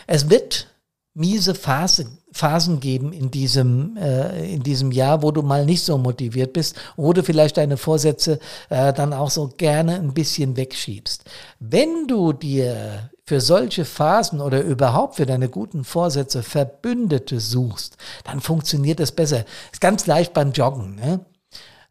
Es 0.08 0.30
wird 0.30 0.71
miese 1.14 1.56
Phase, 1.56 2.06
Phasen 2.32 2.80
geben 2.80 3.12
in 3.12 3.32
diesem, 3.32 3.98
äh, 3.98 4.54
in 4.54 4.64
diesem 4.64 4.92
Jahr, 4.92 5.22
wo 5.22 5.32
du 5.32 5.42
mal 5.42 5.66
nicht 5.66 5.84
so 5.84 5.98
motiviert 5.98 6.54
bist, 6.54 6.76
wo 6.96 7.12
du 7.12 7.24
vielleicht 7.24 7.58
deine 7.58 7.78
Vorsätze 7.78 8.40
äh, 8.70 8.94
dann 8.94 9.14
auch 9.14 9.30
so 9.30 9.50
gerne 9.58 9.96
ein 9.96 10.14
bisschen 10.14 10.56
wegschiebst. 10.56 11.26
Wenn 11.60 12.08
du 12.08 12.32
dir 12.32 13.10
für 13.26 13.42
solche 13.42 13.86
Phasen 13.86 14.40
oder 14.40 14.62
überhaupt 14.62 15.16
für 15.16 15.26
deine 15.26 15.50
guten 15.50 15.84
Vorsätze 15.84 16.44
Verbündete 16.44 17.40
suchst, 17.40 17.98
dann 18.24 18.40
funktioniert 18.40 19.00
das 19.00 19.12
besser. 19.12 19.46
Ist 19.72 19.82
ganz 19.82 20.06
leicht 20.08 20.34
beim 20.34 20.54
Joggen. 20.54 20.96
Ne? 20.96 21.26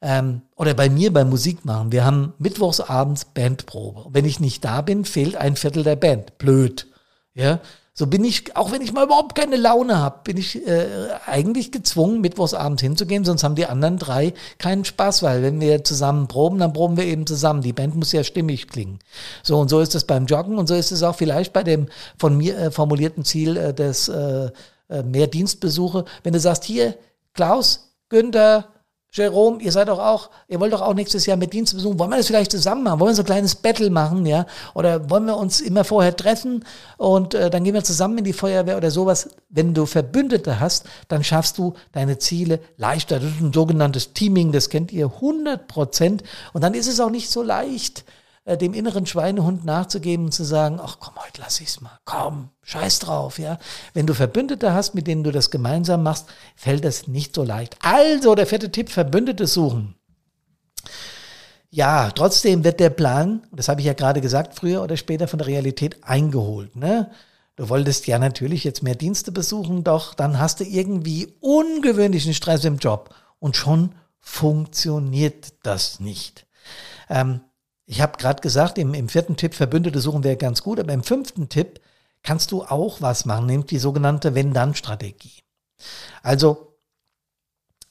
Ähm, 0.03 0.43
oder 0.57 0.73
bei 0.73 0.89
mir 0.89 1.13
beim 1.13 1.29
Musikmachen. 1.29 1.93
Wir 1.93 2.05
haben 2.05 2.33
mittwochsabends 2.39 3.27
Bandprobe. 3.27 4.07
Wenn 4.11 4.25
ich 4.25 4.41
nicht 4.41 4.65
da 4.65 4.81
bin, 4.81 5.05
fehlt 5.05 5.37
ein 5.37 5.57
Viertel 5.57 5.83
der 5.83 5.97
Band. 5.97 6.39
Blöd. 6.39 6.87
Ja, 7.35 7.61
so 8.01 8.07
bin 8.07 8.25
ich, 8.25 8.57
auch 8.57 8.73
wenn 8.73 8.81
ich 8.81 8.95
mal 8.95 9.05
überhaupt 9.05 9.35
keine 9.35 9.57
Laune 9.57 9.99
habe, 9.99 10.21
bin 10.25 10.39
ich 10.39 10.67
äh, 10.67 10.87
eigentlich 11.27 11.71
gezwungen, 11.71 12.23
mittwochsabends 12.23 12.81
hinzugehen, 12.81 13.27
sonst 13.27 13.45
haben 13.45 13.57
die 13.57 13.67
anderen 13.67 13.99
drei 13.99 14.33
keinen 14.57 14.87
Spaß, 14.87 15.23
weil 15.23 15.43
wenn 15.43 15.61
wir 15.61 15.85
zusammen 15.85 16.27
proben, 16.27 16.59
dann 16.61 16.73
proben 16.73 16.97
wir 16.97 17.05
eben 17.05 17.27
zusammen. 17.27 17.61
Die 17.61 17.75
Band 17.75 17.97
muss 17.97 18.13
ja 18.13 18.25
stimmig 18.25 18.69
klingen. 18.69 19.01
So 19.43 19.59
und 19.59 19.69
so 19.69 19.81
ist 19.81 19.95
es 19.95 20.05
beim 20.05 20.25
Joggen 20.25 20.57
und 20.57 20.67
so 20.67 20.75
ist 20.75 20.93
es 20.93 21.03
auch 21.03 21.15
vielleicht 21.15 21.53
bei 21.53 21.63
dem 21.63 21.89
von 22.17 22.39
mir 22.39 22.57
äh, 22.57 22.71
formulierten 22.71 23.23
Ziel 23.23 23.59
äh, 23.59 23.75
des 23.75 24.09
äh, 24.09 24.49
äh 24.89 25.03
mehr 25.03 25.27
Dienstbesuche. 25.27 26.07
Wenn 26.23 26.33
du 26.33 26.41
sagst, 26.41 26.65
hier, 26.65 26.95
Klaus, 27.35 27.93
Günther, 28.09 28.65
Jerome, 29.13 29.61
ihr 29.61 29.73
seid 29.73 29.89
doch 29.89 29.99
auch, 29.99 30.31
ihr 30.47 30.61
wollt 30.61 30.73
doch 30.73 30.83
auch 30.83 30.95
nächstes 30.95 31.27
Jahr 31.27 31.37
mit 31.37 31.53
Dienst 31.53 31.75
besuchen. 31.75 31.99
Wollen 31.99 32.11
wir 32.11 32.17
das 32.17 32.29
vielleicht 32.29 32.53
zusammen 32.53 32.85
machen? 32.85 33.01
Wollen 33.01 33.11
wir 33.11 33.17
so 33.17 33.23
ein 33.23 33.27
kleines 33.27 33.57
Battle 33.57 33.91
machen, 33.91 34.25
ja? 34.25 34.47
Oder 34.75 35.11
wollen 35.11 35.25
wir 35.25 35.37
uns 35.37 35.61
immer 35.61 35.83
vorher 35.83 36.15
treffen 36.15 36.65
und 36.97 37.35
äh, 37.35 37.51
dann 37.51 37.65
gehen 37.65 37.75
wir 37.75 37.83
zusammen 37.83 38.19
in 38.19 38.25
die 38.25 38.33
Feuerwehr 38.33 38.77
oder 38.77 38.93
sowas? 38.93 39.31
Wenn 39.49 39.75
du 39.75 39.85
Verbündete 39.87 40.61
hast, 40.61 40.85
dann 41.09 41.25
schaffst 41.25 41.59
du 41.59 41.75
deine 41.91 42.19
Ziele 42.19 42.61
leichter. 42.77 43.19
Das 43.19 43.31
ist 43.31 43.41
ein 43.41 43.53
sogenanntes 43.53 44.13
Teaming, 44.13 44.53
das 44.53 44.69
kennt 44.69 44.93
ihr 44.93 45.07
100 45.07 45.67
Prozent. 45.67 46.23
Und 46.53 46.63
dann 46.63 46.75
ist 46.75 46.87
es 46.87 47.01
auch 47.01 47.11
nicht 47.11 47.31
so 47.31 47.43
leicht, 47.43 48.05
äh, 48.45 48.57
dem 48.57 48.75
inneren 48.75 49.07
Schweinehund 49.07 49.65
nachzugeben 49.65 50.27
und 50.27 50.33
zu 50.33 50.45
sagen, 50.45 50.81
ach 50.83 50.97
komm, 51.01 51.15
heute 51.17 51.41
lass 51.41 51.61
ich's 51.61 51.81
mal, 51.81 51.99
komm, 52.05 52.51
scheiß 52.63 53.01
drauf, 53.01 53.39
ja. 53.39 53.59
Wenn 53.95 54.07
du 54.07 54.15
Verbündete 54.15 54.73
hast, 54.73 54.95
mit 54.95 55.07
denen 55.07 55.25
du 55.25 55.31
das 55.31 55.51
gemeinsam 55.51 56.03
machst, 56.03 56.27
fällt 56.57 56.85
das 56.85 57.07
nicht 57.07 57.35
so 57.35 57.45
leicht. 57.45 57.77
Also, 57.83 58.35
der 58.35 58.47
vierte 58.47 58.73
Tipp, 58.73 58.91
Verbündete 58.91 59.47
suchen. 59.47 59.95
Ja, 61.73 62.11
trotzdem 62.11 62.65
wird 62.65 62.81
der 62.81 62.91
Plan, 62.91 63.47
das 63.53 63.69
habe 63.69 63.81
ich 63.81 63.87
ja 63.87 63.93
gerade 63.93 64.21
gesagt, 64.21 64.55
früher 64.55 64.83
oder 64.83 64.97
später 64.97 65.29
von 65.29 65.39
der 65.39 65.47
Realität 65.47 66.03
eingeholt. 66.03 66.75
Ne? 66.75 67.11
Du 67.55 67.69
wolltest 67.69 68.07
ja 68.09 68.19
natürlich 68.19 68.65
jetzt 68.65 68.83
mehr 68.83 68.97
Dienste 68.97 69.31
besuchen, 69.31 69.85
doch 69.85 70.15
dann 70.15 70.41
hast 70.41 70.61
du 70.61 70.65
irgendwie 70.65 71.37
ungewöhnlichen 71.41 72.35
Stress 72.35 72.65
im 72.65 72.79
Job 72.79 73.15
und 73.39 73.55
schon 73.55 73.95
funktioniert 74.19 75.53
das 75.63 76.01
nicht. 76.01 76.47
Ähm, 77.09 77.41
ich 77.91 78.01
habe 78.01 78.19
gerade 78.19 78.41
gesagt, 78.41 78.79
im, 78.79 78.95
im 78.95 79.09
vierten 79.09 79.37
Tipp 79.37 79.53
Verbündete 79.53 80.01
suchen 80.01 80.23
wäre 80.23 80.37
ganz 80.37 80.63
gut, 80.63 80.79
aber 80.79 80.93
im 80.93 81.03
fünften 81.03 81.49
Tipp 81.49 81.81
kannst 82.23 82.53
du 82.53 82.63
auch 82.63 83.03
was 83.03 83.25
machen, 83.25 83.47
nämlich 83.47 83.67
die 83.67 83.81
sogenannte 83.81 84.37
Wenn-Dann-Strategie. 84.37 85.43
Also, 86.23 86.77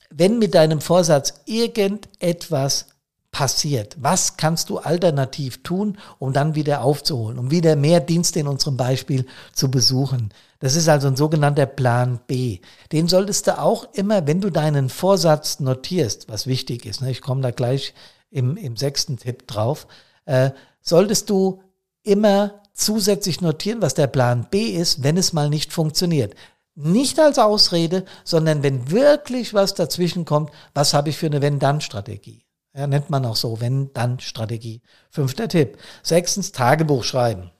wenn 0.10 0.39
mit 0.39 0.56
deinem 0.56 0.79
Vorsatz 0.79 1.41
irgendetwas 1.46 2.86
passiert, 3.32 3.98
was 4.00 4.38
kannst 4.38 4.70
du 4.70 4.77
alternativ 4.77 5.63
tun, 5.63 5.98
um 6.18 6.32
dann 6.32 6.56
wieder 6.56 6.82
aufzuholen, 6.82 7.38
um 7.38 7.51
wieder 7.51 7.75
mehr 7.75 8.00
Dienste 8.00 8.39
in 8.39 8.48
unserem 8.48 8.77
Beispiel 8.77 9.25
zu 9.51 9.70
besuchen? 9.70 10.34
Das 10.60 10.77
ist 10.77 10.88
also 10.88 11.10
ein 11.10 11.18
sogenannter 11.18 11.65
Plan 11.65 12.22
B. 12.25 12.60
Den 12.94 13.10
solltest 13.10 13.48
du 13.48 13.60
auch 13.60 13.94
immer, 13.94 14.25
wenn 14.27 14.39
du 14.39 14.50
deinen 14.50 14.88
Vorsatz 14.88 15.60
notierst, 15.60 16.29
was 16.29 16.48
wichtig 16.48 16.86
ist, 16.86 17.01
ne, 17.01 17.12
ich 17.12 17.22
komme 17.22 17.41
da 17.41 17.51
gleich 17.51 17.94
im, 18.31 18.57
im 18.57 18.77
sechsten 18.77 19.17
Tipp 19.17 19.48
drauf, 19.48 19.88
äh, 20.25 20.51
solltest 20.81 21.29
du 21.29 21.62
immer 22.03 22.62
zusätzlich 22.74 23.41
notieren, 23.41 23.81
was 23.81 23.93
der 23.93 24.07
Plan 24.07 24.48
B 24.50 24.69
ist, 24.69 25.03
wenn 25.03 25.17
es 25.17 25.33
mal 25.33 25.50
nicht 25.50 25.74
funktioniert. 25.74 26.36
Nicht 26.75 27.19
als 27.19 27.38
Ausrede, 27.38 28.05
sondern 28.24 28.63
wenn 28.63 28.89
wirklich 28.89 29.53
was 29.53 29.74
dazwischen 29.74 30.24
kommt, 30.24 30.51
was 30.74 30.93
habe 30.93 31.09
ich 31.09 31.17
für 31.17 31.25
eine 31.25 31.41
Wenn-Dann-Strategie? 31.41 32.45
Ja, 32.74 32.88
nennt 32.88 33.09
man 33.09 33.25
auch 33.25 33.36
so, 33.36 33.59
Wenn-Dann-Strategie. 33.59 34.81
Fünfter 35.09 35.50
Tipp. 35.50 35.77
Sechstens, 36.03 36.51
Tagebuch 36.53 37.03
schreiben. 37.03 37.51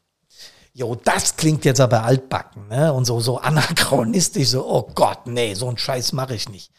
Jo, 0.71 0.95
das 0.95 1.35
klingt 1.35 1.65
jetzt 1.65 1.81
aber 1.81 2.03
altbacken, 2.03 2.69
ne? 2.69 2.93
Und 2.93 3.03
so, 3.03 3.19
so 3.19 3.39
anachronistisch, 3.39 4.49
so, 4.49 4.65
oh 4.65 4.89
Gott, 4.95 5.25
nee, 5.25 5.53
so 5.55 5.67
einen 5.67 5.77
Scheiß 5.77 6.13
mache 6.13 6.35
ich 6.35 6.47
nicht. 6.47 6.71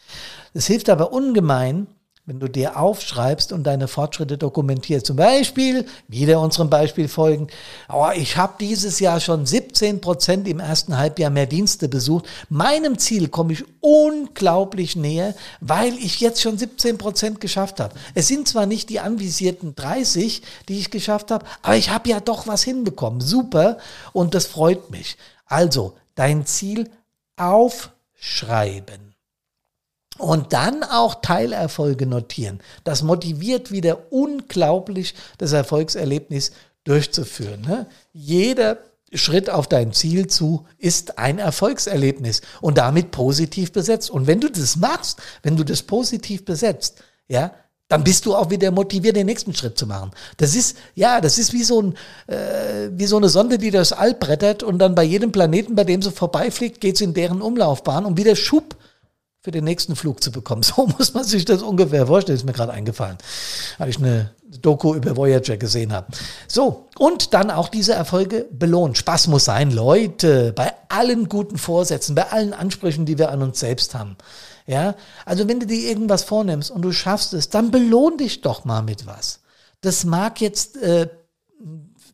Es 0.54 0.66
hilft 0.66 0.88
aber 0.88 1.12
ungemein, 1.12 1.88
wenn 2.26 2.38
du 2.38 2.48
dir 2.48 2.78
aufschreibst 2.78 3.52
und 3.52 3.64
deine 3.64 3.88
Fortschritte 3.88 4.38
dokumentierst. 4.38 5.06
Zum 5.06 5.16
Beispiel, 5.16 5.86
wieder 6.06 6.40
unserem 6.40 6.70
Beispiel 6.70 7.08
folgen, 7.08 7.48
oh, 7.92 8.08
ich 8.14 8.36
habe 8.36 8.54
dieses 8.60 9.00
Jahr 9.00 9.20
schon 9.20 9.46
17 9.46 10.00
Prozent 10.00 10.46
im 10.46 10.60
ersten 10.60 10.96
Halbjahr 10.96 11.30
mehr 11.30 11.46
Dienste 11.46 11.88
besucht. 11.88 12.26
Meinem 12.48 12.98
Ziel 12.98 13.28
komme 13.28 13.54
ich 13.54 13.64
unglaublich 13.80 14.96
näher, 14.96 15.34
weil 15.60 15.94
ich 15.94 16.20
jetzt 16.20 16.40
schon 16.40 16.56
17 16.56 16.98
Prozent 16.98 17.40
geschafft 17.40 17.80
habe. 17.80 17.94
Es 18.14 18.28
sind 18.28 18.46
zwar 18.46 18.66
nicht 18.66 18.90
die 18.90 19.00
anvisierten 19.00 19.74
30, 19.74 20.42
die 20.68 20.78
ich 20.78 20.90
geschafft 20.90 21.30
habe, 21.30 21.46
aber 21.62 21.76
ich 21.76 21.90
habe 21.90 22.08
ja 22.10 22.20
doch 22.20 22.46
was 22.46 22.62
hinbekommen. 22.62 23.20
Super 23.20 23.78
und 24.12 24.34
das 24.34 24.46
freut 24.46 24.90
mich. 24.90 25.16
Also, 25.46 25.94
dein 26.14 26.46
Ziel 26.46 26.88
aufschreiben 27.36 29.09
und 30.20 30.52
dann 30.52 30.84
auch 30.84 31.16
Teilerfolge 31.22 32.06
notieren. 32.06 32.60
Das 32.84 33.02
motiviert 33.02 33.70
wieder 33.70 34.12
unglaublich, 34.12 35.14
das 35.38 35.52
Erfolgserlebnis 35.52 36.52
durchzuführen. 36.84 37.62
Ne? 37.62 37.86
Jeder 38.12 38.78
Schritt 39.12 39.50
auf 39.50 39.66
dein 39.66 39.92
Ziel 39.92 40.28
zu 40.28 40.66
ist 40.78 41.18
ein 41.18 41.38
Erfolgserlebnis 41.38 42.42
und 42.60 42.78
damit 42.78 43.10
positiv 43.10 43.72
besetzt. 43.72 44.10
Und 44.10 44.26
wenn 44.26 44.40
du 44.40 44.48
das 44.48 44.76
machst, 44.76 45.20
wenn 45.42 45.56
du 45.56 45.64
das 45.64 45.82
positiv 45.82 46.44
besetzt, 46.44 47.02
ja, 47.28 47.52
dann 47.88 48.04
bist 48.04 48.24
du 48.24 48.36
auch 48.36 48.50
wieder 48.50 48.70
motiviert, 48.70 49.16
den 49.16 49.26
nächsten 49.26 49.52
Schritt 49.52 49.76
zu 49.76 49.84
machen. 49.84 50.12
Das 50.36 50.54
ist, 50.54 50.76
ja, 50.94 51.20
das 51.20 51.38
ist 51.38 51.52
wie 51.52 51.64
so, 51.64 51.82
ein, 51.82 51.94
äh, 52.28 52.88
wie 52.92 53.06
so 53.06 53.16
eine 53.16 53.28
Sonde, 53.28 53.58
die 53.58 53.72
durchs 53.72 53.92
All 53.92 54.14
brettert 54.14 54.62
und 54.62 54.78
dann 54.78 54.94
bei 54.94 55.02
jedem 55.02 55.32
Planeten, 55.32 55.74
bei 55.74 55.82
dem 55.82 56.00
sie 56.00 56.12
vorbeifliegt, 56.12 56.80
geht 56.80 56.96
sie 56.96 57.04
in 57.04 57.14
deren 57.14 57.42
Umlaufbahn 57.42 58.04
und 58.04 58.16
wieder 58.16 58.36
Schub 58.36 58.76
für 59.42 59.50
den 59.50 59.64
nächsten 59.64 59.96
Flug 59.96 60.22
zu 60.22 60.30
bekommen. 60.30 60.62
So 60.70 60.86
muss 60.86 61.14
man 61.14 61.24
sich 61.24 61.44
das 61.44 61.62
ungefähr 61.62 62.06
vorstellen, 62.06 62.36
ist 62.36 62.44
mir 62.44 62.52
gerade 62.52 62.72
eingefallen, 62.72 63.18
weil 63.78 63.88
ich 63.88 63.98
eine 63.98 64.30
Doku 64.60 64.94
über 64.94 65.16
Voyager 65.16 65.56
gesehen 65.56 65.92
habe. 65.92 66.08
So, 66.46 66.88
und 66.98 67.34
dann 67.34 67.50
auch 67.50 67.68
diese 67.68 67.94
Erfolge 67.94 68.46
belohnen. 68.50 68.94
Spaß 68.94 69.28
muss 69.28 69.44
sein, 69.44 69.70
Leute, 69.70 70.52
bei 70.52 70.72
allen 70.88 71.28
guten 71.28 71.58
Vorsätzen, 71.58 72.14
bei 72.14 72.30
allen 72.30 72.52
Ansprüchen, 72.52 73.06
die 73.06 73.18
wir 73.18 73.30
an 73.30 73.42
uns 73.42 73.60
selbst 73.60 73.94
haben. 73.94 74.16
Ja, 74.66 74.94
also 75.24 75.48
wenn 75.48 75.60
du 75.60 75.66
dir 75.66 75.88
irgendwas 75.88 76.22
vornimmst 76.22 76.70
und 76.70 76.82
du 76.82 76.92
schaffst 76.92 77.32
es, 77.32 77.48
dann 77.48 77.70
belohn 77.70 78.18
dich 78.18 78.42
doch 78.42 78.64
mal 78.64 78.82
mit 78.82 79.06
was. 79.06 79.40
Das 79.80 80.04
mag 80.04 80.40
jetzt 80.40 80.76
äh, 80.76 81.08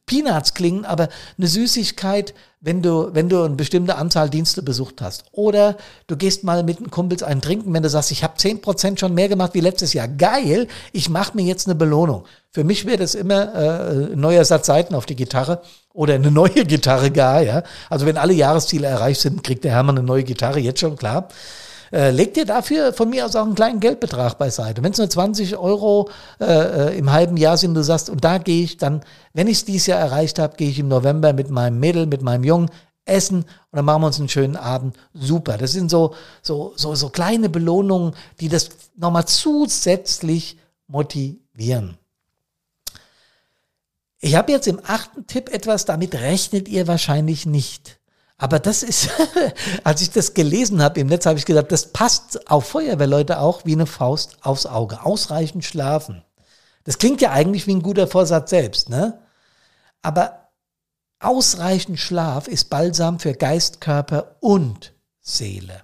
Peanuts 0.07 0.55
klingen, 0.55 0.85
aber 0.85 1.09
eine 1.37 1.49
Süßigkeit, 1.49 2.33
wenn 2.61 2.81
du, 2.81 3.11
wenn 3.13 3.29
du 3.29 3.43
eine 3.43 3.57
bestimmte 3.57 3.97
Anzahl 3.97 4.31
Dienste 4.31 4.63
besucht 4.63 5.03
hast. 5.03 5.25
Oder 5.33 5.77
du 6.07 6.17
gehst 6.17 6.45
mal 6.45 6.63
mit 6.63 6.79
einem 6.79 6.91
Kumpels 6.91 7.23
einen 7.23 7.41
trinken, 7.41 7.73
wenn 7.75 7.83
du 7.83 7.91
sagst, 7.91 8.13
ich 8.13 8.25
habe 8.25 8.37
zehn 8.37 8.61
Prozent 8.61 9.01
schon 9.01 9.15
mehr 9.15 9.29
gemacht 9.29 9.55
wie 9.55 9.61
letztes 9.61 9.93
Jahr. 9.93 10.09
Geil, 10.09 10.69
ich 10.93 11.11
mache 11.11 11.37
mir 11.37 11.45
jetzt 11.45 11.67
eine 11.67 11.75
Belohnung. 11.75 12.25
Für 12.53 12.65
mich 12.65 12.87
wäre 12.87 12.99
das 12.99 13.15
immer 13.15 13.55
äh, 13.55 14.13
ein 14.13 14.21
neuer 14.21 14.45
Satz 14.45 14.67
Seiten 14.67 14.95
auf 14.95 15.07
die 15.07 15.17
Gitarre 15.17 15.61
oder 15.93 16.15
eine 16.15 16.31
neue 16.31 16.65
Gitarre 16.65 17.11
gar. 17.11 17.43
Ja? 17.43 17.63
Also 17.91 18.07
wenn 18.07 18.17
alle 18.17 18.33
Jahresziele 18.33 18.87
erreicht 18.87 19.21
sind, 19.21 19.43
kriegt 19.43 19.65
der 19.65 19.73
Hermann 19.73 19.99
eine 19.99 20.07
neue 20.07 20.25
Gitarre, 20.25 20.61
jetzt 20.61 20.81
schon 20.81 20.97
klar. 20.97 21.29
Äh, 21.93 22.11
leg 22.11 22.35
dir 22.35 22.45
dafür 22.45 22.93
von 22.93 23.11
mir 23.11 23.27
aus 23.27 23.37
auch 23.37 23.45
einen 23.45 23.55
kleinen 23.55 23.81
Geldbetrag 23.81 24.39
beiseite. 24.39 24.83
Wenn 24.83 24.93
es 24.93 24.99
nur 24.99 25.09
20 25.09 25.57
Euro 25.57 26.11
äh, 26.41 26.45
äh, 26.45 26.99
im 26.99 27.13
halben 27.13 27.37
Jahr 27.37 27.57
sind, 27.57 27.75
du 27.75 27.83
sagst, 27.83 28.11
und 28.11 28.25
da 28.25 28.39
gehe 28.39 28.65
ich 28.65 28.77
dann, 28.77 29.03
wenn 29.33 29.47
ich 29.47 29.59
es 29.59 29.65
dieses 29.65 29.87
Jahr 29.87 30.01
erreicht 30.01 30.39
habe, 30.39 30.57
gehe 30.57 30.71
ich 30.71 30.79
im 30.79 30.89
November 30.89 31.33
mit 31.33 31.51
meinem 31.51 31.79
Mädel, 31.79 32.07
mit 32.07 32.23
meinem 32.23 32.45
Jungen 32.45 32.71
essen 33.05 33.43
und 33.43 33.47
dann 33.73 33.85
machen 33.85 34.03
wir 34.03 34.09
uns 34.09 34.19
einen 34.19 34.29
schönen 34.29 34.57
Abend. 34.57 34.97
Super. 35.15 35.57
Das 35.59 35.73
sind 35.73 35.91
so, 35.91 36.15
so, 36.43 36.73
so, 36.77 36.95
so 36.95 37.09
kleine 37.09 37.49
Belohnungen, 37.49 38.15
die 38.41 38.49
das 38.49 38.71
nochmal 38.97 39.27
zusätzlich 39.27 40.59
motivieren. 40.89 41.97
Ich 44.19 44.35
habe 44.35 44.53
jetzt 44.53 44.67
im 44.67 44.81
achten 44.85 45.27
Tipp 45.27 45.53
etwas, 45.53 45.85
damit 45.85 46.15
rechnet 46.15 46.69
ihr 46.69 46.89
wahrscheinlich 46.89 47.47
nicht. 47.47 47.96
Aber 48.39 48.59
das 48.59 48.83
ist, 48.83 49.09
als 49.85 50.03
ich 50.03 50.11
das 50.11 50.35
gelesen 50.35 50.83
habe 50.83 51.01
im 51.01 51.07
Netz, 51.07 51.27
habe 51.27 51.39
ich 51.39 51.47
gedacht, 51.47 51.73
das 51.73 51.93
passt 51.93 52.51
auf 52.51 52.69
Feuerwehrleute 52.69 53.41
auch 53.41 53.65
wie 53.65 53.73
eine 53.73 53.87
Faust 53.87 54.37
aufs 54.43 54.67
Auge. 54.67 55.05
Ausreichend 55.05 55.65
schlafen. 55.65 56.23
Das 56.85 56.99
klingt 56.99 57.21
ja 57.21 57.33
eigentlich 57.33 57.67
wie 57.67 57.75
ein 57.75 57.83
guter 57.83 58.07
Vorsatz 58.07 58.51
selbst, 58.51 58.91
ne? 58.91 59.21
Aber 60.03 60.51
ausreichend 61.19 61.99
Schlaf 61.99 62.47
ist 62.47 62.71
Balsam 62.71 63.19
für 63.19 63.33
Geist, 63.33 63.81
Körper 63.81 64.37
und 64.41 64.93
Seele. 65.21 65.83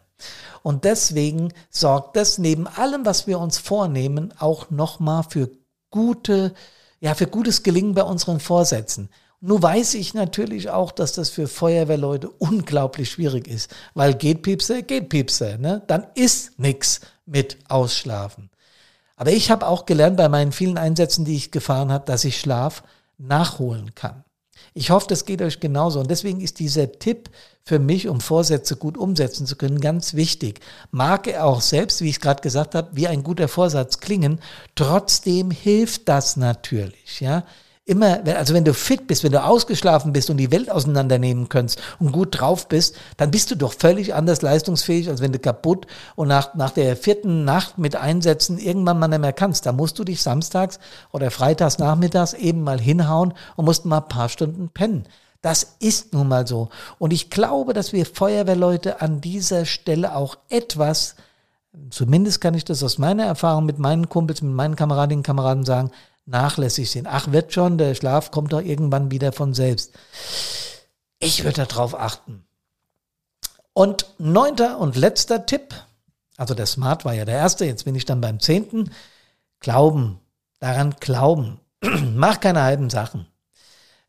Und 0.62 0.84
deswegen 0.84 1.52
sorgt 1.70 2.16
das 2.16 2.38
neben 2.38 2.68
allem, 2.68 3.04
was 3.04 3.26
wir 3.26 3.40
uns 3.40 3.58
vornehmen, 3.58 4.32
auch 4.38 4.70
nochmal 4.70 5.24
für 5.28 5.50
gute, 5.90 6.54
ja, 7.00 7.14
für 7.14 7.26
gutes 7.26 7.64
Gelingen 7.64 7.94
bei 7.94 8.04
unseren 8.04 8.38
Vorsätzen. 8.38 9.08
Nun 9.44 9.60
weiß 9.60 9.94
ich 9.94 10.14
natürlich 10.14 10.70
auch, 10.70 10.92
dass 10.92 11.14
das 11.14 11.28
für 11.28 11.48
Feuerwehrleute 11.48 12.30
unglaublich 12.30 13.10
schwierig 13.10 13.48
ist, 13.48 13.74
weil 13.92 14.14
geht 14.14 14.42
Piepse, 14.42 14.84
geht 14.84 15.08
Piepse, 15.08 15.58
ne? 15.58 15.82
Dann 15.88 16.06
ist 16.14 16.60
nix 16.60 17.00
mit 17.26 17.58
Ausschlafen. 17.68 18.50
Aber 19.16 19.32
ich 19.32 19.50
habe 19.50 19.66
auch 19.66 19.84
gelernt 19.84 20.16
bei 20.16 20.28
meinen 20.28 20.52
vielen 20.52 20.78
Einsätzen, 20.78 21.24
die 21.24 21.34
ich 21.34 21.50
gefahren 21.50 21.90
habe, 21.90 22.04
dass 22.04 22.24
ich 22.24 22.38
Schlaf 22.38 22.84
nachholen 23.18 23.96
kann. 23.96 24.22
Ich 24.74 24.90
hoffe, 24.90 25.06
das 25.08 25.24
geht 25.24 25.42
euch 25.42 25.58
genauso. 25.58 25.98
Und 25.98 26.08
deswegen 26.08 26.40
ist 26.40 26.60
dieser 26.60 26.92
Tipp 26.92 27.28
für 27.64 27.80
mich, 27.80 28.06
um 28.06 28.20
Vorsätze 28.20 28.76
gut 28.76 28.96
umsetzen 28.96 29.46
zu 29.46 29.56
können, 29.56 29.80
ganz 29.80 30.14
wichtig. 30.14 30.60
Mag 30.92 31.26
er 31.26 31.46
auch 31.46 31.62
selbst, 31.62 32.00
wie 32.00 32.10
ich 32.10 32.20
gerade 32.20 32.42
gesagt 32.42 32.76
habe, 32.76 32.90
wie 32.92 33.08
ein 33.08 33.24
guter 33.24 33.48
Vorsatz 33.48 33.98
klingen, 33.98 34.38
trotzdem 34.76 35.50
hilft 35.50 36.08
das 36.08 36.36
natürlich, 36.36 37.20
ja 37.20 37.44
immer, 37.84 38.20
also 38.36 38.54
wenn 38.54 38.64
du 38.64 38.74
fit 38.74 39.06
bist, 39.08 39.24
wenn 39.24 39.32
du 39.32 39.42
ausgeschlafen 39.42 40.12
bist 40.12 40.30
und 40.30 40.36
die 40.36 40.52
Welt 40.52 40.70
auseinandernehmen 40.70 41.48
kannst 41.48 41.80
und 41.98 42.12
gut 42.12 42.40
drauf 42.40 42.68
bist, 42.68 42.96
dann 43.16 43.30
bist 43.32 43.50
du 43.50 43.56
doch 43.56 43.72
völlig 43.72 44.14
anders 44.14 44.40
leistungsfähig, 44.42 45.08
als 45.08 45.20
wenn 45.20 45.32
du 45.32 45.40
kaputt 45.40 45.86
und 46.14 46.28
nach, 46.28 46.54
nach 46.54 46.70
der 46.70 46.96
vierten 46.96 47.44
Nacht 47.44 47.78
mit 47.78 47.96
Einsätzen 47.96 48.58
irgendwann 48.58 49.00
mal 49.00 49.08
nicht 49.08 49.20
mehr 49.20 49.32
kannst. 49.32 49.66
Da 49.66 49.72
musst 49.72 49.98
du 49.98 50.04
dich 50.04 50.22
samstags 50.22 50.78
oder 51.10 51.30
freitags 51.30 51.78
nachmittags 51.78 52.34
eben 52.34 52.62
mal 52.62 52.80
hinhauen 52.80 53.34
und 53.56 53.64
musst 53.64 53.84
mal 53.84 53.98
ein 53.98 54.08
paar 54.08 54.28
Stunden 54.28 54.68
pennen. 54.68 55.06
Das 55.40 55.76
ist 55.80 56.12
nun 56.12 56.28
mal 56.28 56.46
so. 56.46 56.68
Und 57.00 57.12
ich 57.12 57.28
glaube, 57.28 57.72
dass 57.72 57.92
wir 57.92 58.06
Feuerwehrleute 58.06 59.00
an 59.00 59.20
dieser 59.20 59.64
Stelle 59.64 60.14
auch 60.14 60.36
etwas, 60.48 61.16
zumindest 61.90 62.40
kann 62.40 62.54
ich 62.54 62.64
das 62.64 62.84
aus 62.84 62.98
meiner 62.98 63.24
Erfahrung 63.24 63.66
mit 63.66 63.80
meinen 63.80 64.08
Kumpels, 64.08 64.40
mit 64.40 64.54
meinen 64.54 64.76
Kameradinnen 64.76 65.18
und 65.18 65.26
Kameraden 65.26 65.64
sagen, 65.64 65.90
nachlässig 66.32 66.90
sind. 66.90 67.06
Ach, 67.06 67.30
wird 67.30 67.52
schon, 67.52 67.78
der 67.78 67.94
Schlaf 67.94 68.30
kommt 68.32 68.52
doch 68.52 68.60
irgendwann 68.60 69.10
wieder 69.10 69.32
von 69.32 69.54
selbst. 69.54 69.92
Ich 71.20 71.44
würde 71.44 71.64
darauf 71.64 71.94
achten. 71.94 72.44
Und 73.72 74.06
neunter 74.18 74.78
und 74.78 74.96
letzter 74.96 75.46
Tipp, 75.46 75.74
also 76.36 76.54
der 76.54 76.66
Smart 76.66 77.04
war 77.04 77.14
ja 77.14 77.24
der 77.24 77.36
erste, 77.36 77.64
jetzt 77.64 77.84
bin 77.84 77.94
ich 77.94 78.04
dann 78.04 78.20
beim 78.20 78.40
zehnten. 78.40 78.90
Glauben 79.60 80.18
daran 80.62 80.94
glauben. 81.00 81.60
Mach 82.14 82.40
keine 82.40 82.62
halben 82.62 82.88
Sachen. 82.88 83.26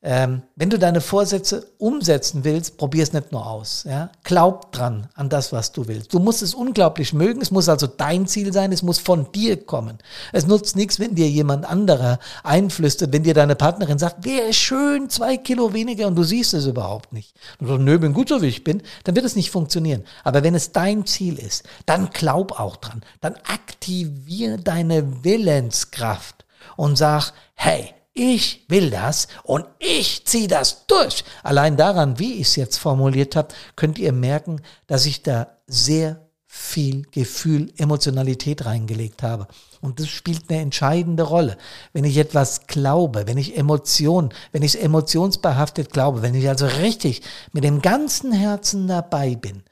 Ähm, 0.06 0.42
wenn 0.58 0.70
du 0.70 0.78
deine 0.78 1.00
Vorsätze 1.00 1.66
umsetzen 1.78 2.44
willst, 2.44 2.78
probier 2.78 3.04
es 3.04 3.13
nicht 3.13 3.32
nur 3.32 3.48
aus. 3.48 3.86
Ja? 3.88 4.12
Glaub 4.26 4.74
dran 4.74 5.08
an 5.16 5.30
das, 5.30 5.54
was 5.54 5.72
du 5.72 5.88
willst. 5.88 6.13
Du 6.13 6.20
musst 6.20 6.42
es 6.42 6.54
unglaublich 6.54 7.13
mögen. 7.13 7.42
Es 7.42 7.52
muss 7.52 7.70
also 7.70 7.88
dein 7.88 8.28
Ziel 8.28 8.52
sein. 8.52 8.74
Es 8.74 8.84
muss 8.84 9.00
von 9.00 9.32
dir 9.32 9.66
kommen. 9.66 10.00
Es 10.34 10.46
nutzt 10.46 10.76
nichts, 10.76 11.00
wenn 11.00 11.16
dir 11.16 11.30
jemand 11.30 11.63
anderer 11.63 12.20
einflüstert, 12.44 13.13
wenn 13.13 13.24
dir 13.24 13.34
deine 13.34 13.56
Partnerin 13.56 13.98
sagt, 13.98 14.26
wäre 14.26 14.52
schön, 14.52 15.10
zwei 15.10 15.38
Kilo 15.38 15.74
weniger 15.74 16.08
und 16.08 16.16
du 16.16 16.24
siehst 16.24 16.54
es 16.54 16.66
überhaupt 16.66 17.13
nicht. 17.13 17.34
Und 17.60 17.68
du 17.68 17.74
sagst, 17.74 17.86
nö, 17.86 17.98
bin 17.98 18.12
gut 18.12 18.28
so 18.28 18.42
wie 18.42 18.48
ich 18.48 18.66
bin, 18.66 18.82
dann 19.06 19.16
wird 19.16 19.26
es 19.26 19.38
nicht 19.38 19.52
funktionieren. 19.52 20.04
Aber 20.26 20.44
wenn 20.44 20.54
es 20.54 20.74
dein 20.74 21.06
Ziel 21.06 21.39
ist, 21.39 21.63
dann 21.86 22.10
glaub 22.10 22.60
auch 22.60 22.76
dran. 22.76 23.04
Dann 23.22 23.36
aktivier 23.48 24.58
deine 24.58 25.24
Willenskraft 25.24 26.44
und 26.76 26.98
sag, 26.98 27.32
hey, 27.56 27.94
ich 28.13 28.65
will 28.69 28.91
das 28.91 29.28
und 29.43 29.65
ich 29.80 30.26
ziehe 30.26 30.47
das 30.47 30.86
durch. 30.88 31.23
Allein 31.41 31.78
daran, 31.78 32.19
wie 32.19 32.36
ich 32.36 32.47
es 32.47 32.56
jetzt 32.56 32.78
formuliert 32.78 33.36
habe, 33.36 33.54
könnt 33.76 33.97
ihr 33.97 34.13
merken, 34.13 34.62
dass 34.88 35.06
ich 35.06 35.23
da 35.23 35.58
sehr 35.67 36.23
viel 36.45 37.02
Gefühl, 37.10 37.73
Emotionalität 37.78 38.65
reingelegt 38.65 39.23
habe. 39.23 39.47
Und 39.82 39.99
das 39.99 40.08
spielt 40.08 40.52
eine 40.52 40.62
entscheidende 40.62 41.23
Rolle. 41.23 41.58
Wenn 41.93 42.04
ich 42.04 42.17
etwas 42.17 42.67
glaube, 42.67 43.26
wenn 43.26 43.39
ich 43.39 43.58
Emotionen, 43.58 44.30
wenn 44.52 44.62
ich 44.62 44.76
es 44.76 44.82
emotionsbehaftet 44.82 45.91
glaube, 45.91 46.21
wenn 46.21 46.36
ich 46.36 46.47
also 46.47 46.67
richtig 46.67 47.23
mit 47.54 47.63
dem 47.63 47.82
ganzen 47.82 48.32
Herzen 48.32 48.88
dabei 48.88 49.36
bin, 49.36 49.63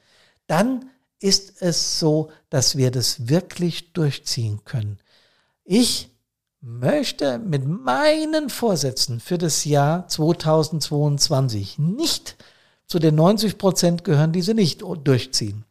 dann 0.48 0.90
ist 1.20 1.62
es 1.62 2.00
so, 2.00 2.30
dass 2.50 2.76
wir 2.76 2.90
das 2.90 3.28
wirklich 3.28 3.92
durchziehen 3.92 4.64
können. 4.64 4.98
Ich 5.64 6.11
möchte 6.62 7.38
mit 7.38 7.66
meinen 7.66 8.48
Vorsätzen 8.48 9.18
für 9.18 9.36
das 9.36 9.64
Jahr 9.64 10.06
2022 10.06 11.78
nicht 11.78 12.36
zu 12.86 13.00
den 13.00 13.16
90 13.16 13.58
Prozent 13.58 14.04
gehören, 14.04 14.32
die 14.32 14.42
sie 14.42 14.54
nicht 14.54 14.82
durchziehen. 14.82 15.64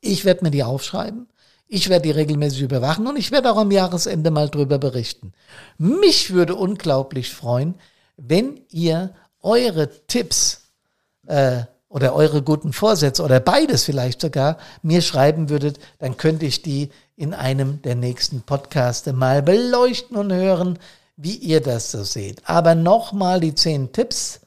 Ich 0.00 0.24
werde 0.24 0.44
mir 0.44 0.50
die 0.50 0.64
aufschreiben. 0.64 1.28
Ich 1.66 1.88
werde 1.88 2.02
die 2.02 2.10
regelmäßig 2.10 2.60
überwachen 2.60 3.06
und 3.06 3.16
ich 3.16 3.30
werde 3.30 3.50
auch 3.50 3.56
am 3.56 3.70
Jahresende 3.70 4.30
mal 4.30 4.50
drüber 4.50 4.78
berichten. 4.78 5.32
Mich 5.78 6.34
würde 6.34 6.54
unglaublich 6.56 7.30
freuen, 7.30 7.76
wenn 8.18 8.60
ihr 8.68 9.14
eure 9.40 9.88
Tipps 10.06 10.68
äh, 11.26 11.62
oder 11.92 12.14
eure 12.14 12.42
guten 12.42 12.72
Vorsätze 12.72 13.22
oder 13.22 13.38
beides 13.38 13.84
vielleicht 13.84 14.22
sogar 14.22 14.56
mir 14.82 15.02
schreiben 15.02 15.50
würdet, 15.50 15.78
dann 15.98 16.16
könnte 16.16 16.46
ich 16.46 16.62
die 16.62 16.88
in 17.16 17.34
einem 17.34 17.82
der 17.82 17.94
nächsten 17.94 18.40
Podcaste 18.40 19.12
mal 19.12 19.42
beleuchten 19.42 20.16
und 20.16 20.32
hören, 20.32 20.78
wie 21.16 21.36
ihr 21.36 21.60
das 21.60 21.90
so 21.90 22.02
seht. 22.02 22.40
Aber 22.48 22.74
nochmal 22.74 23.40
die 23.40 23.54
zehn 23.54 23.92
Tipps. 23.92 24.40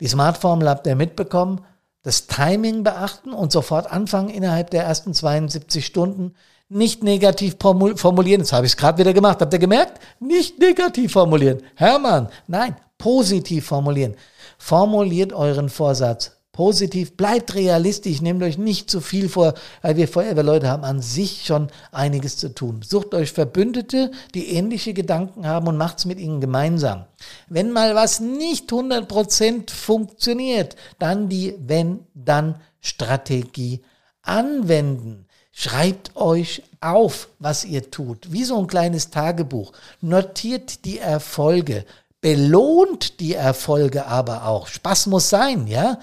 Die 0.00 0.06
Smartformel 0.06 0.68
habt 0.68 0.86
ihr 0.86 0.94
mitbekommen. 0.94 1.62
Das 2.02 2.26
Timing 2.26 2.84
beachten 2.84 3.32
und 3.32 3.50
sofort 3.50 3.90
anfangen 3.90 4.28
innerhalb 4.28 4.68
der 4.68 4.84
ersten 4.84 5.14
72 5.14 5.86
Stunden. 5.86 6.34
Nicht 6.68 7.02
negativ 7.02 7.56
formulieren. 7.60 8.42
Jetzt 8.42 8.52
habe 8.52 8.66
ich 8.66 8.72
es 8.72 8.76
gerade 8.76 8.98
wieder 8.98 9.14
gemacht. 9.14 9.40
Habt 9.40 9.54
ihr 9.54 9.58
gemerkt? 9.58 10.00
Nicht 10.20 10.58
negativ 10.58 11.12
formulieren. 11.12 11.62
Hermann, 11.76 12.28
nein, 12.46 12.76
positiv 12.98 13.66
formulieren. 13.66 14.16
Formuliert 14.58 15.32
euren 15.32 15.70
Vorsatz 15.70 16.32
positiv, 16.54 17.18
bleibt 17.18 17.54
realistisch, 17.54 18.22
nehmt 18.22 18.42
euch 18.42 18.56
nicht 18.56 18.88
zu 18.88 19.02
viel 19.02 19.28
vor, 19.28 19.52
weil 19.82 19.96
wir 19.96 20.08
Feuerwehrleute 20.08 20.68
haben 20.68 20.84
an 20.84 21.02
sich 21.02 21.44
schon 21.44 21.68
einiges 21.92 22.38
zu 22.38 22.54
tun. 22.54 22.80
Sucht 22.82 23.12
euch 23.12 23.32
Verbündete, 23.32 24.10
die 24.34 24.48
ähnliche 24.50 24.94
Gedanken 24.94 25.46
haben 25.46 25.66
und 25.66 25.76
macht's 25.76 26.06
mit 26.06 26.18
ihnen 26.18 26.40
gemeinsam. 26.40 27.04
Wenn 27.48 27.72
mal 27.72 27.94
was 27.94 28.20
nicht 28.20 28.70
100% 28.70 29.70
funktioniert, 29.70 30.76
dann 30.98 31.28
die 31.28 31.54
Wenn-Dann-Strategie 31.58 33.82
anwenden. 34.22 35.26
Schreibt 35.50 36.16
euch 36.16 36.62
auf, 36.80 37.28
was 37.38 37.64
ihr 37.64 37.90
tut, 37.90 38.32
wie 38.32 38.44
so 38.44 38.58
ein 38.58 38.66
kleines 38.66 39.10
Tagebuch. 39.10 39.72
Notiert 40.00 40.84
die 40.84 40.98
Erfolge, 40.98 41.84
belohnt 42.20 43.20
die 43.20 43.34
Erfolge 43.34 44.06
aber 44.06 44.46
auch. 44.46 44.68
Spaß 44.68 45.06
muss 45.06 45.28
sein, 45.28 45.66
ja? 45.66 45.98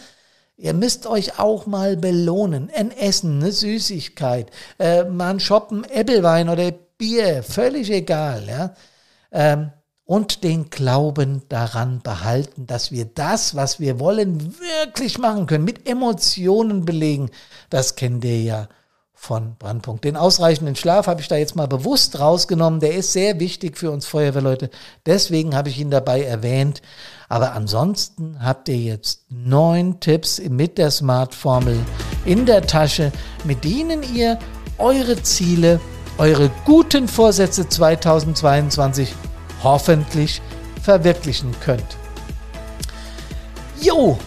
Ihr 0.62 0.74
müsst 0.76 1.08
euch 1.08 1.40
auch 1.40 1.66
mal 1.66 1.98
belohnen. 1.98 2.70
Ein 2.76 2.92
Essen, 2.92 3.42
eine 3.42 3.52
Süßigkeit, 3.52 4.52
äh, 4.78 5.04
mal 5.06 5.32
ein 5.32 5.40
Shoppen, 5.40 5.86
Äppelwein 5.86 6.50
oder 6.50 6.72
Bier, 6.72 7.42
völlig 7.42 7.90
egal. 7.90 8.48
Ja? 8.48 8.76
Ähm, 9.32 9.72
und 10.06 10.44
den 10.44 10.70
Glauben 10.70 11.42
daran 11.50 12.02
behalten, 12.04 12.68
dass 12.68 12.92
wir 12.92 13.06
das, 13.06 13.56
was 13.56 13.80
wir 13.80 14.00
wollen, 14.00 14.56
wirklich 14.60 15.18
machen 15.18 15.48
können, 15.48 15.64
mit 15.64 15.90
Emotionen 15.90 16.86
belegen. 16.86 17.32
Das 17.72 17.96
kennt 17.96 18.24
ihr 18.24 18.44
ja 18.44 18.68
von 19.22 19.56
Brandpunkt. 19.60 20.04
Den 20.04 20.18
ausreichenden 20.18 20.76
Schlaf 20.76 21.06
habe 21.06 21.22
ich 21.22 21.28
da 21.28 21.36
jetzt 21.36 21.56
mal 21.56 21.68
bewusst 21.68 22.20
rausgenommen. 22.20 22.80
Der 22.80 22.96
ist 22.96 23.14
sehr 23.14 23.40
wichtig 23.40 23.78
für 23.78 23.92
uns 23.92 24.08
Feuerwehrleute. 24.08 24.72
Deswegen 25.06 25.56
habe 25.56 25.70
ich 25.70 25.80
ihn 25.80 25.92
dabei 25.92 26.24
erwähnt. 26.24 26.82
Aber 27.30 27.54
ansonsten 27.54 28.44
habt 28.44 28.68
ihr 28.68 28.78
jetzt 28.78 29.26
neun 29.30 30.00
Tipps 30.00 30.42
mit 30.50 30.80
der 30.80 30.90
Smart-Formel 30.90 31.78
in 32.26 32.48
der 32.48 32.64
Tasche, 32.64 33.12
mit 33.44 33.64
denen 33.64 34.02
ihr 34.16 34.40
eure 34.80 35.22
Ziele, 35.22 35.80
eure 36.18 36.50
guten 36.66 37.08
Vorsätze 37.08 37.70
2022 37.70 39.14
hoffentlich 39.62 40.42
verwirklichen 40.82 41.54
könnt. 41.64 41.96
Jo, 43.80 44.18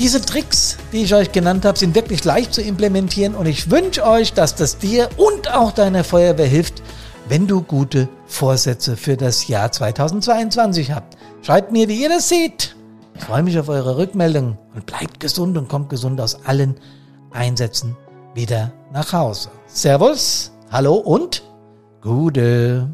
diese 0.00 0.22
Tricks, 0.22 0.78
die 0.92 1.02
ich 1.02 1.14
euch 1.14 1.30
genannt 1.30 1.66
habe, 1.66 1.78
sind 1.78 1.94
wirklich 1.94 2.24
leicht 2.24 2.54
zu 2.54 2.62
implementieren 2.62 3.34
und 3.34 3.44
ich 3.44 3.70
wünsche 3.70 4.04
euch, 4.06 4.32
dass 4.32 4.54
das 4.54 4.78
dir 4.78 5.10
und 5.18 5.52
auch 5.52 5.72
deiner 5.72 6.04
Feuerwehr 6.04 6.46
hilft, 6.46 6.82
wenn 7.28 7.46
du 7.46 7.60
gute 7.60 8.08
Vorsätze 8.26 8.96
für 8.96 9.18
das 9.18 9.46
Jahr 9.46 9.70
2022 9.70 10.92
habt. 10.92 11.18
Schreibt 11.42 11.70
mir, 11.70 11.86
wie 11.88 12.02
ihr 12.02 12.08
das 12.08 12.30
seht. 12.30 12.74
Ich 13.14 13.24
freue 13.24 13.42
mich 13.42 13.58
auf 13.58 13.68
eure 13.68 13.98
Rückmeldung 13.98 14.56
und 14.74 14.86
bleibt 14.86 15.20
gesund 15.20 15.58
und 15.58 15.68
kommt 15.68 15.90
gesund 15.90 16.18
aus 16.18 16.46
allen 16.46 16.76
Einsätzen 17.30 17.94
wieder 18.34 18.72
nach 18.94 19.12
Hause. 19.12 19.50
Servus, 19.66 20.50
hallo 20.70 20.94
und 20.94 21.42
Gude. 22.00 22.88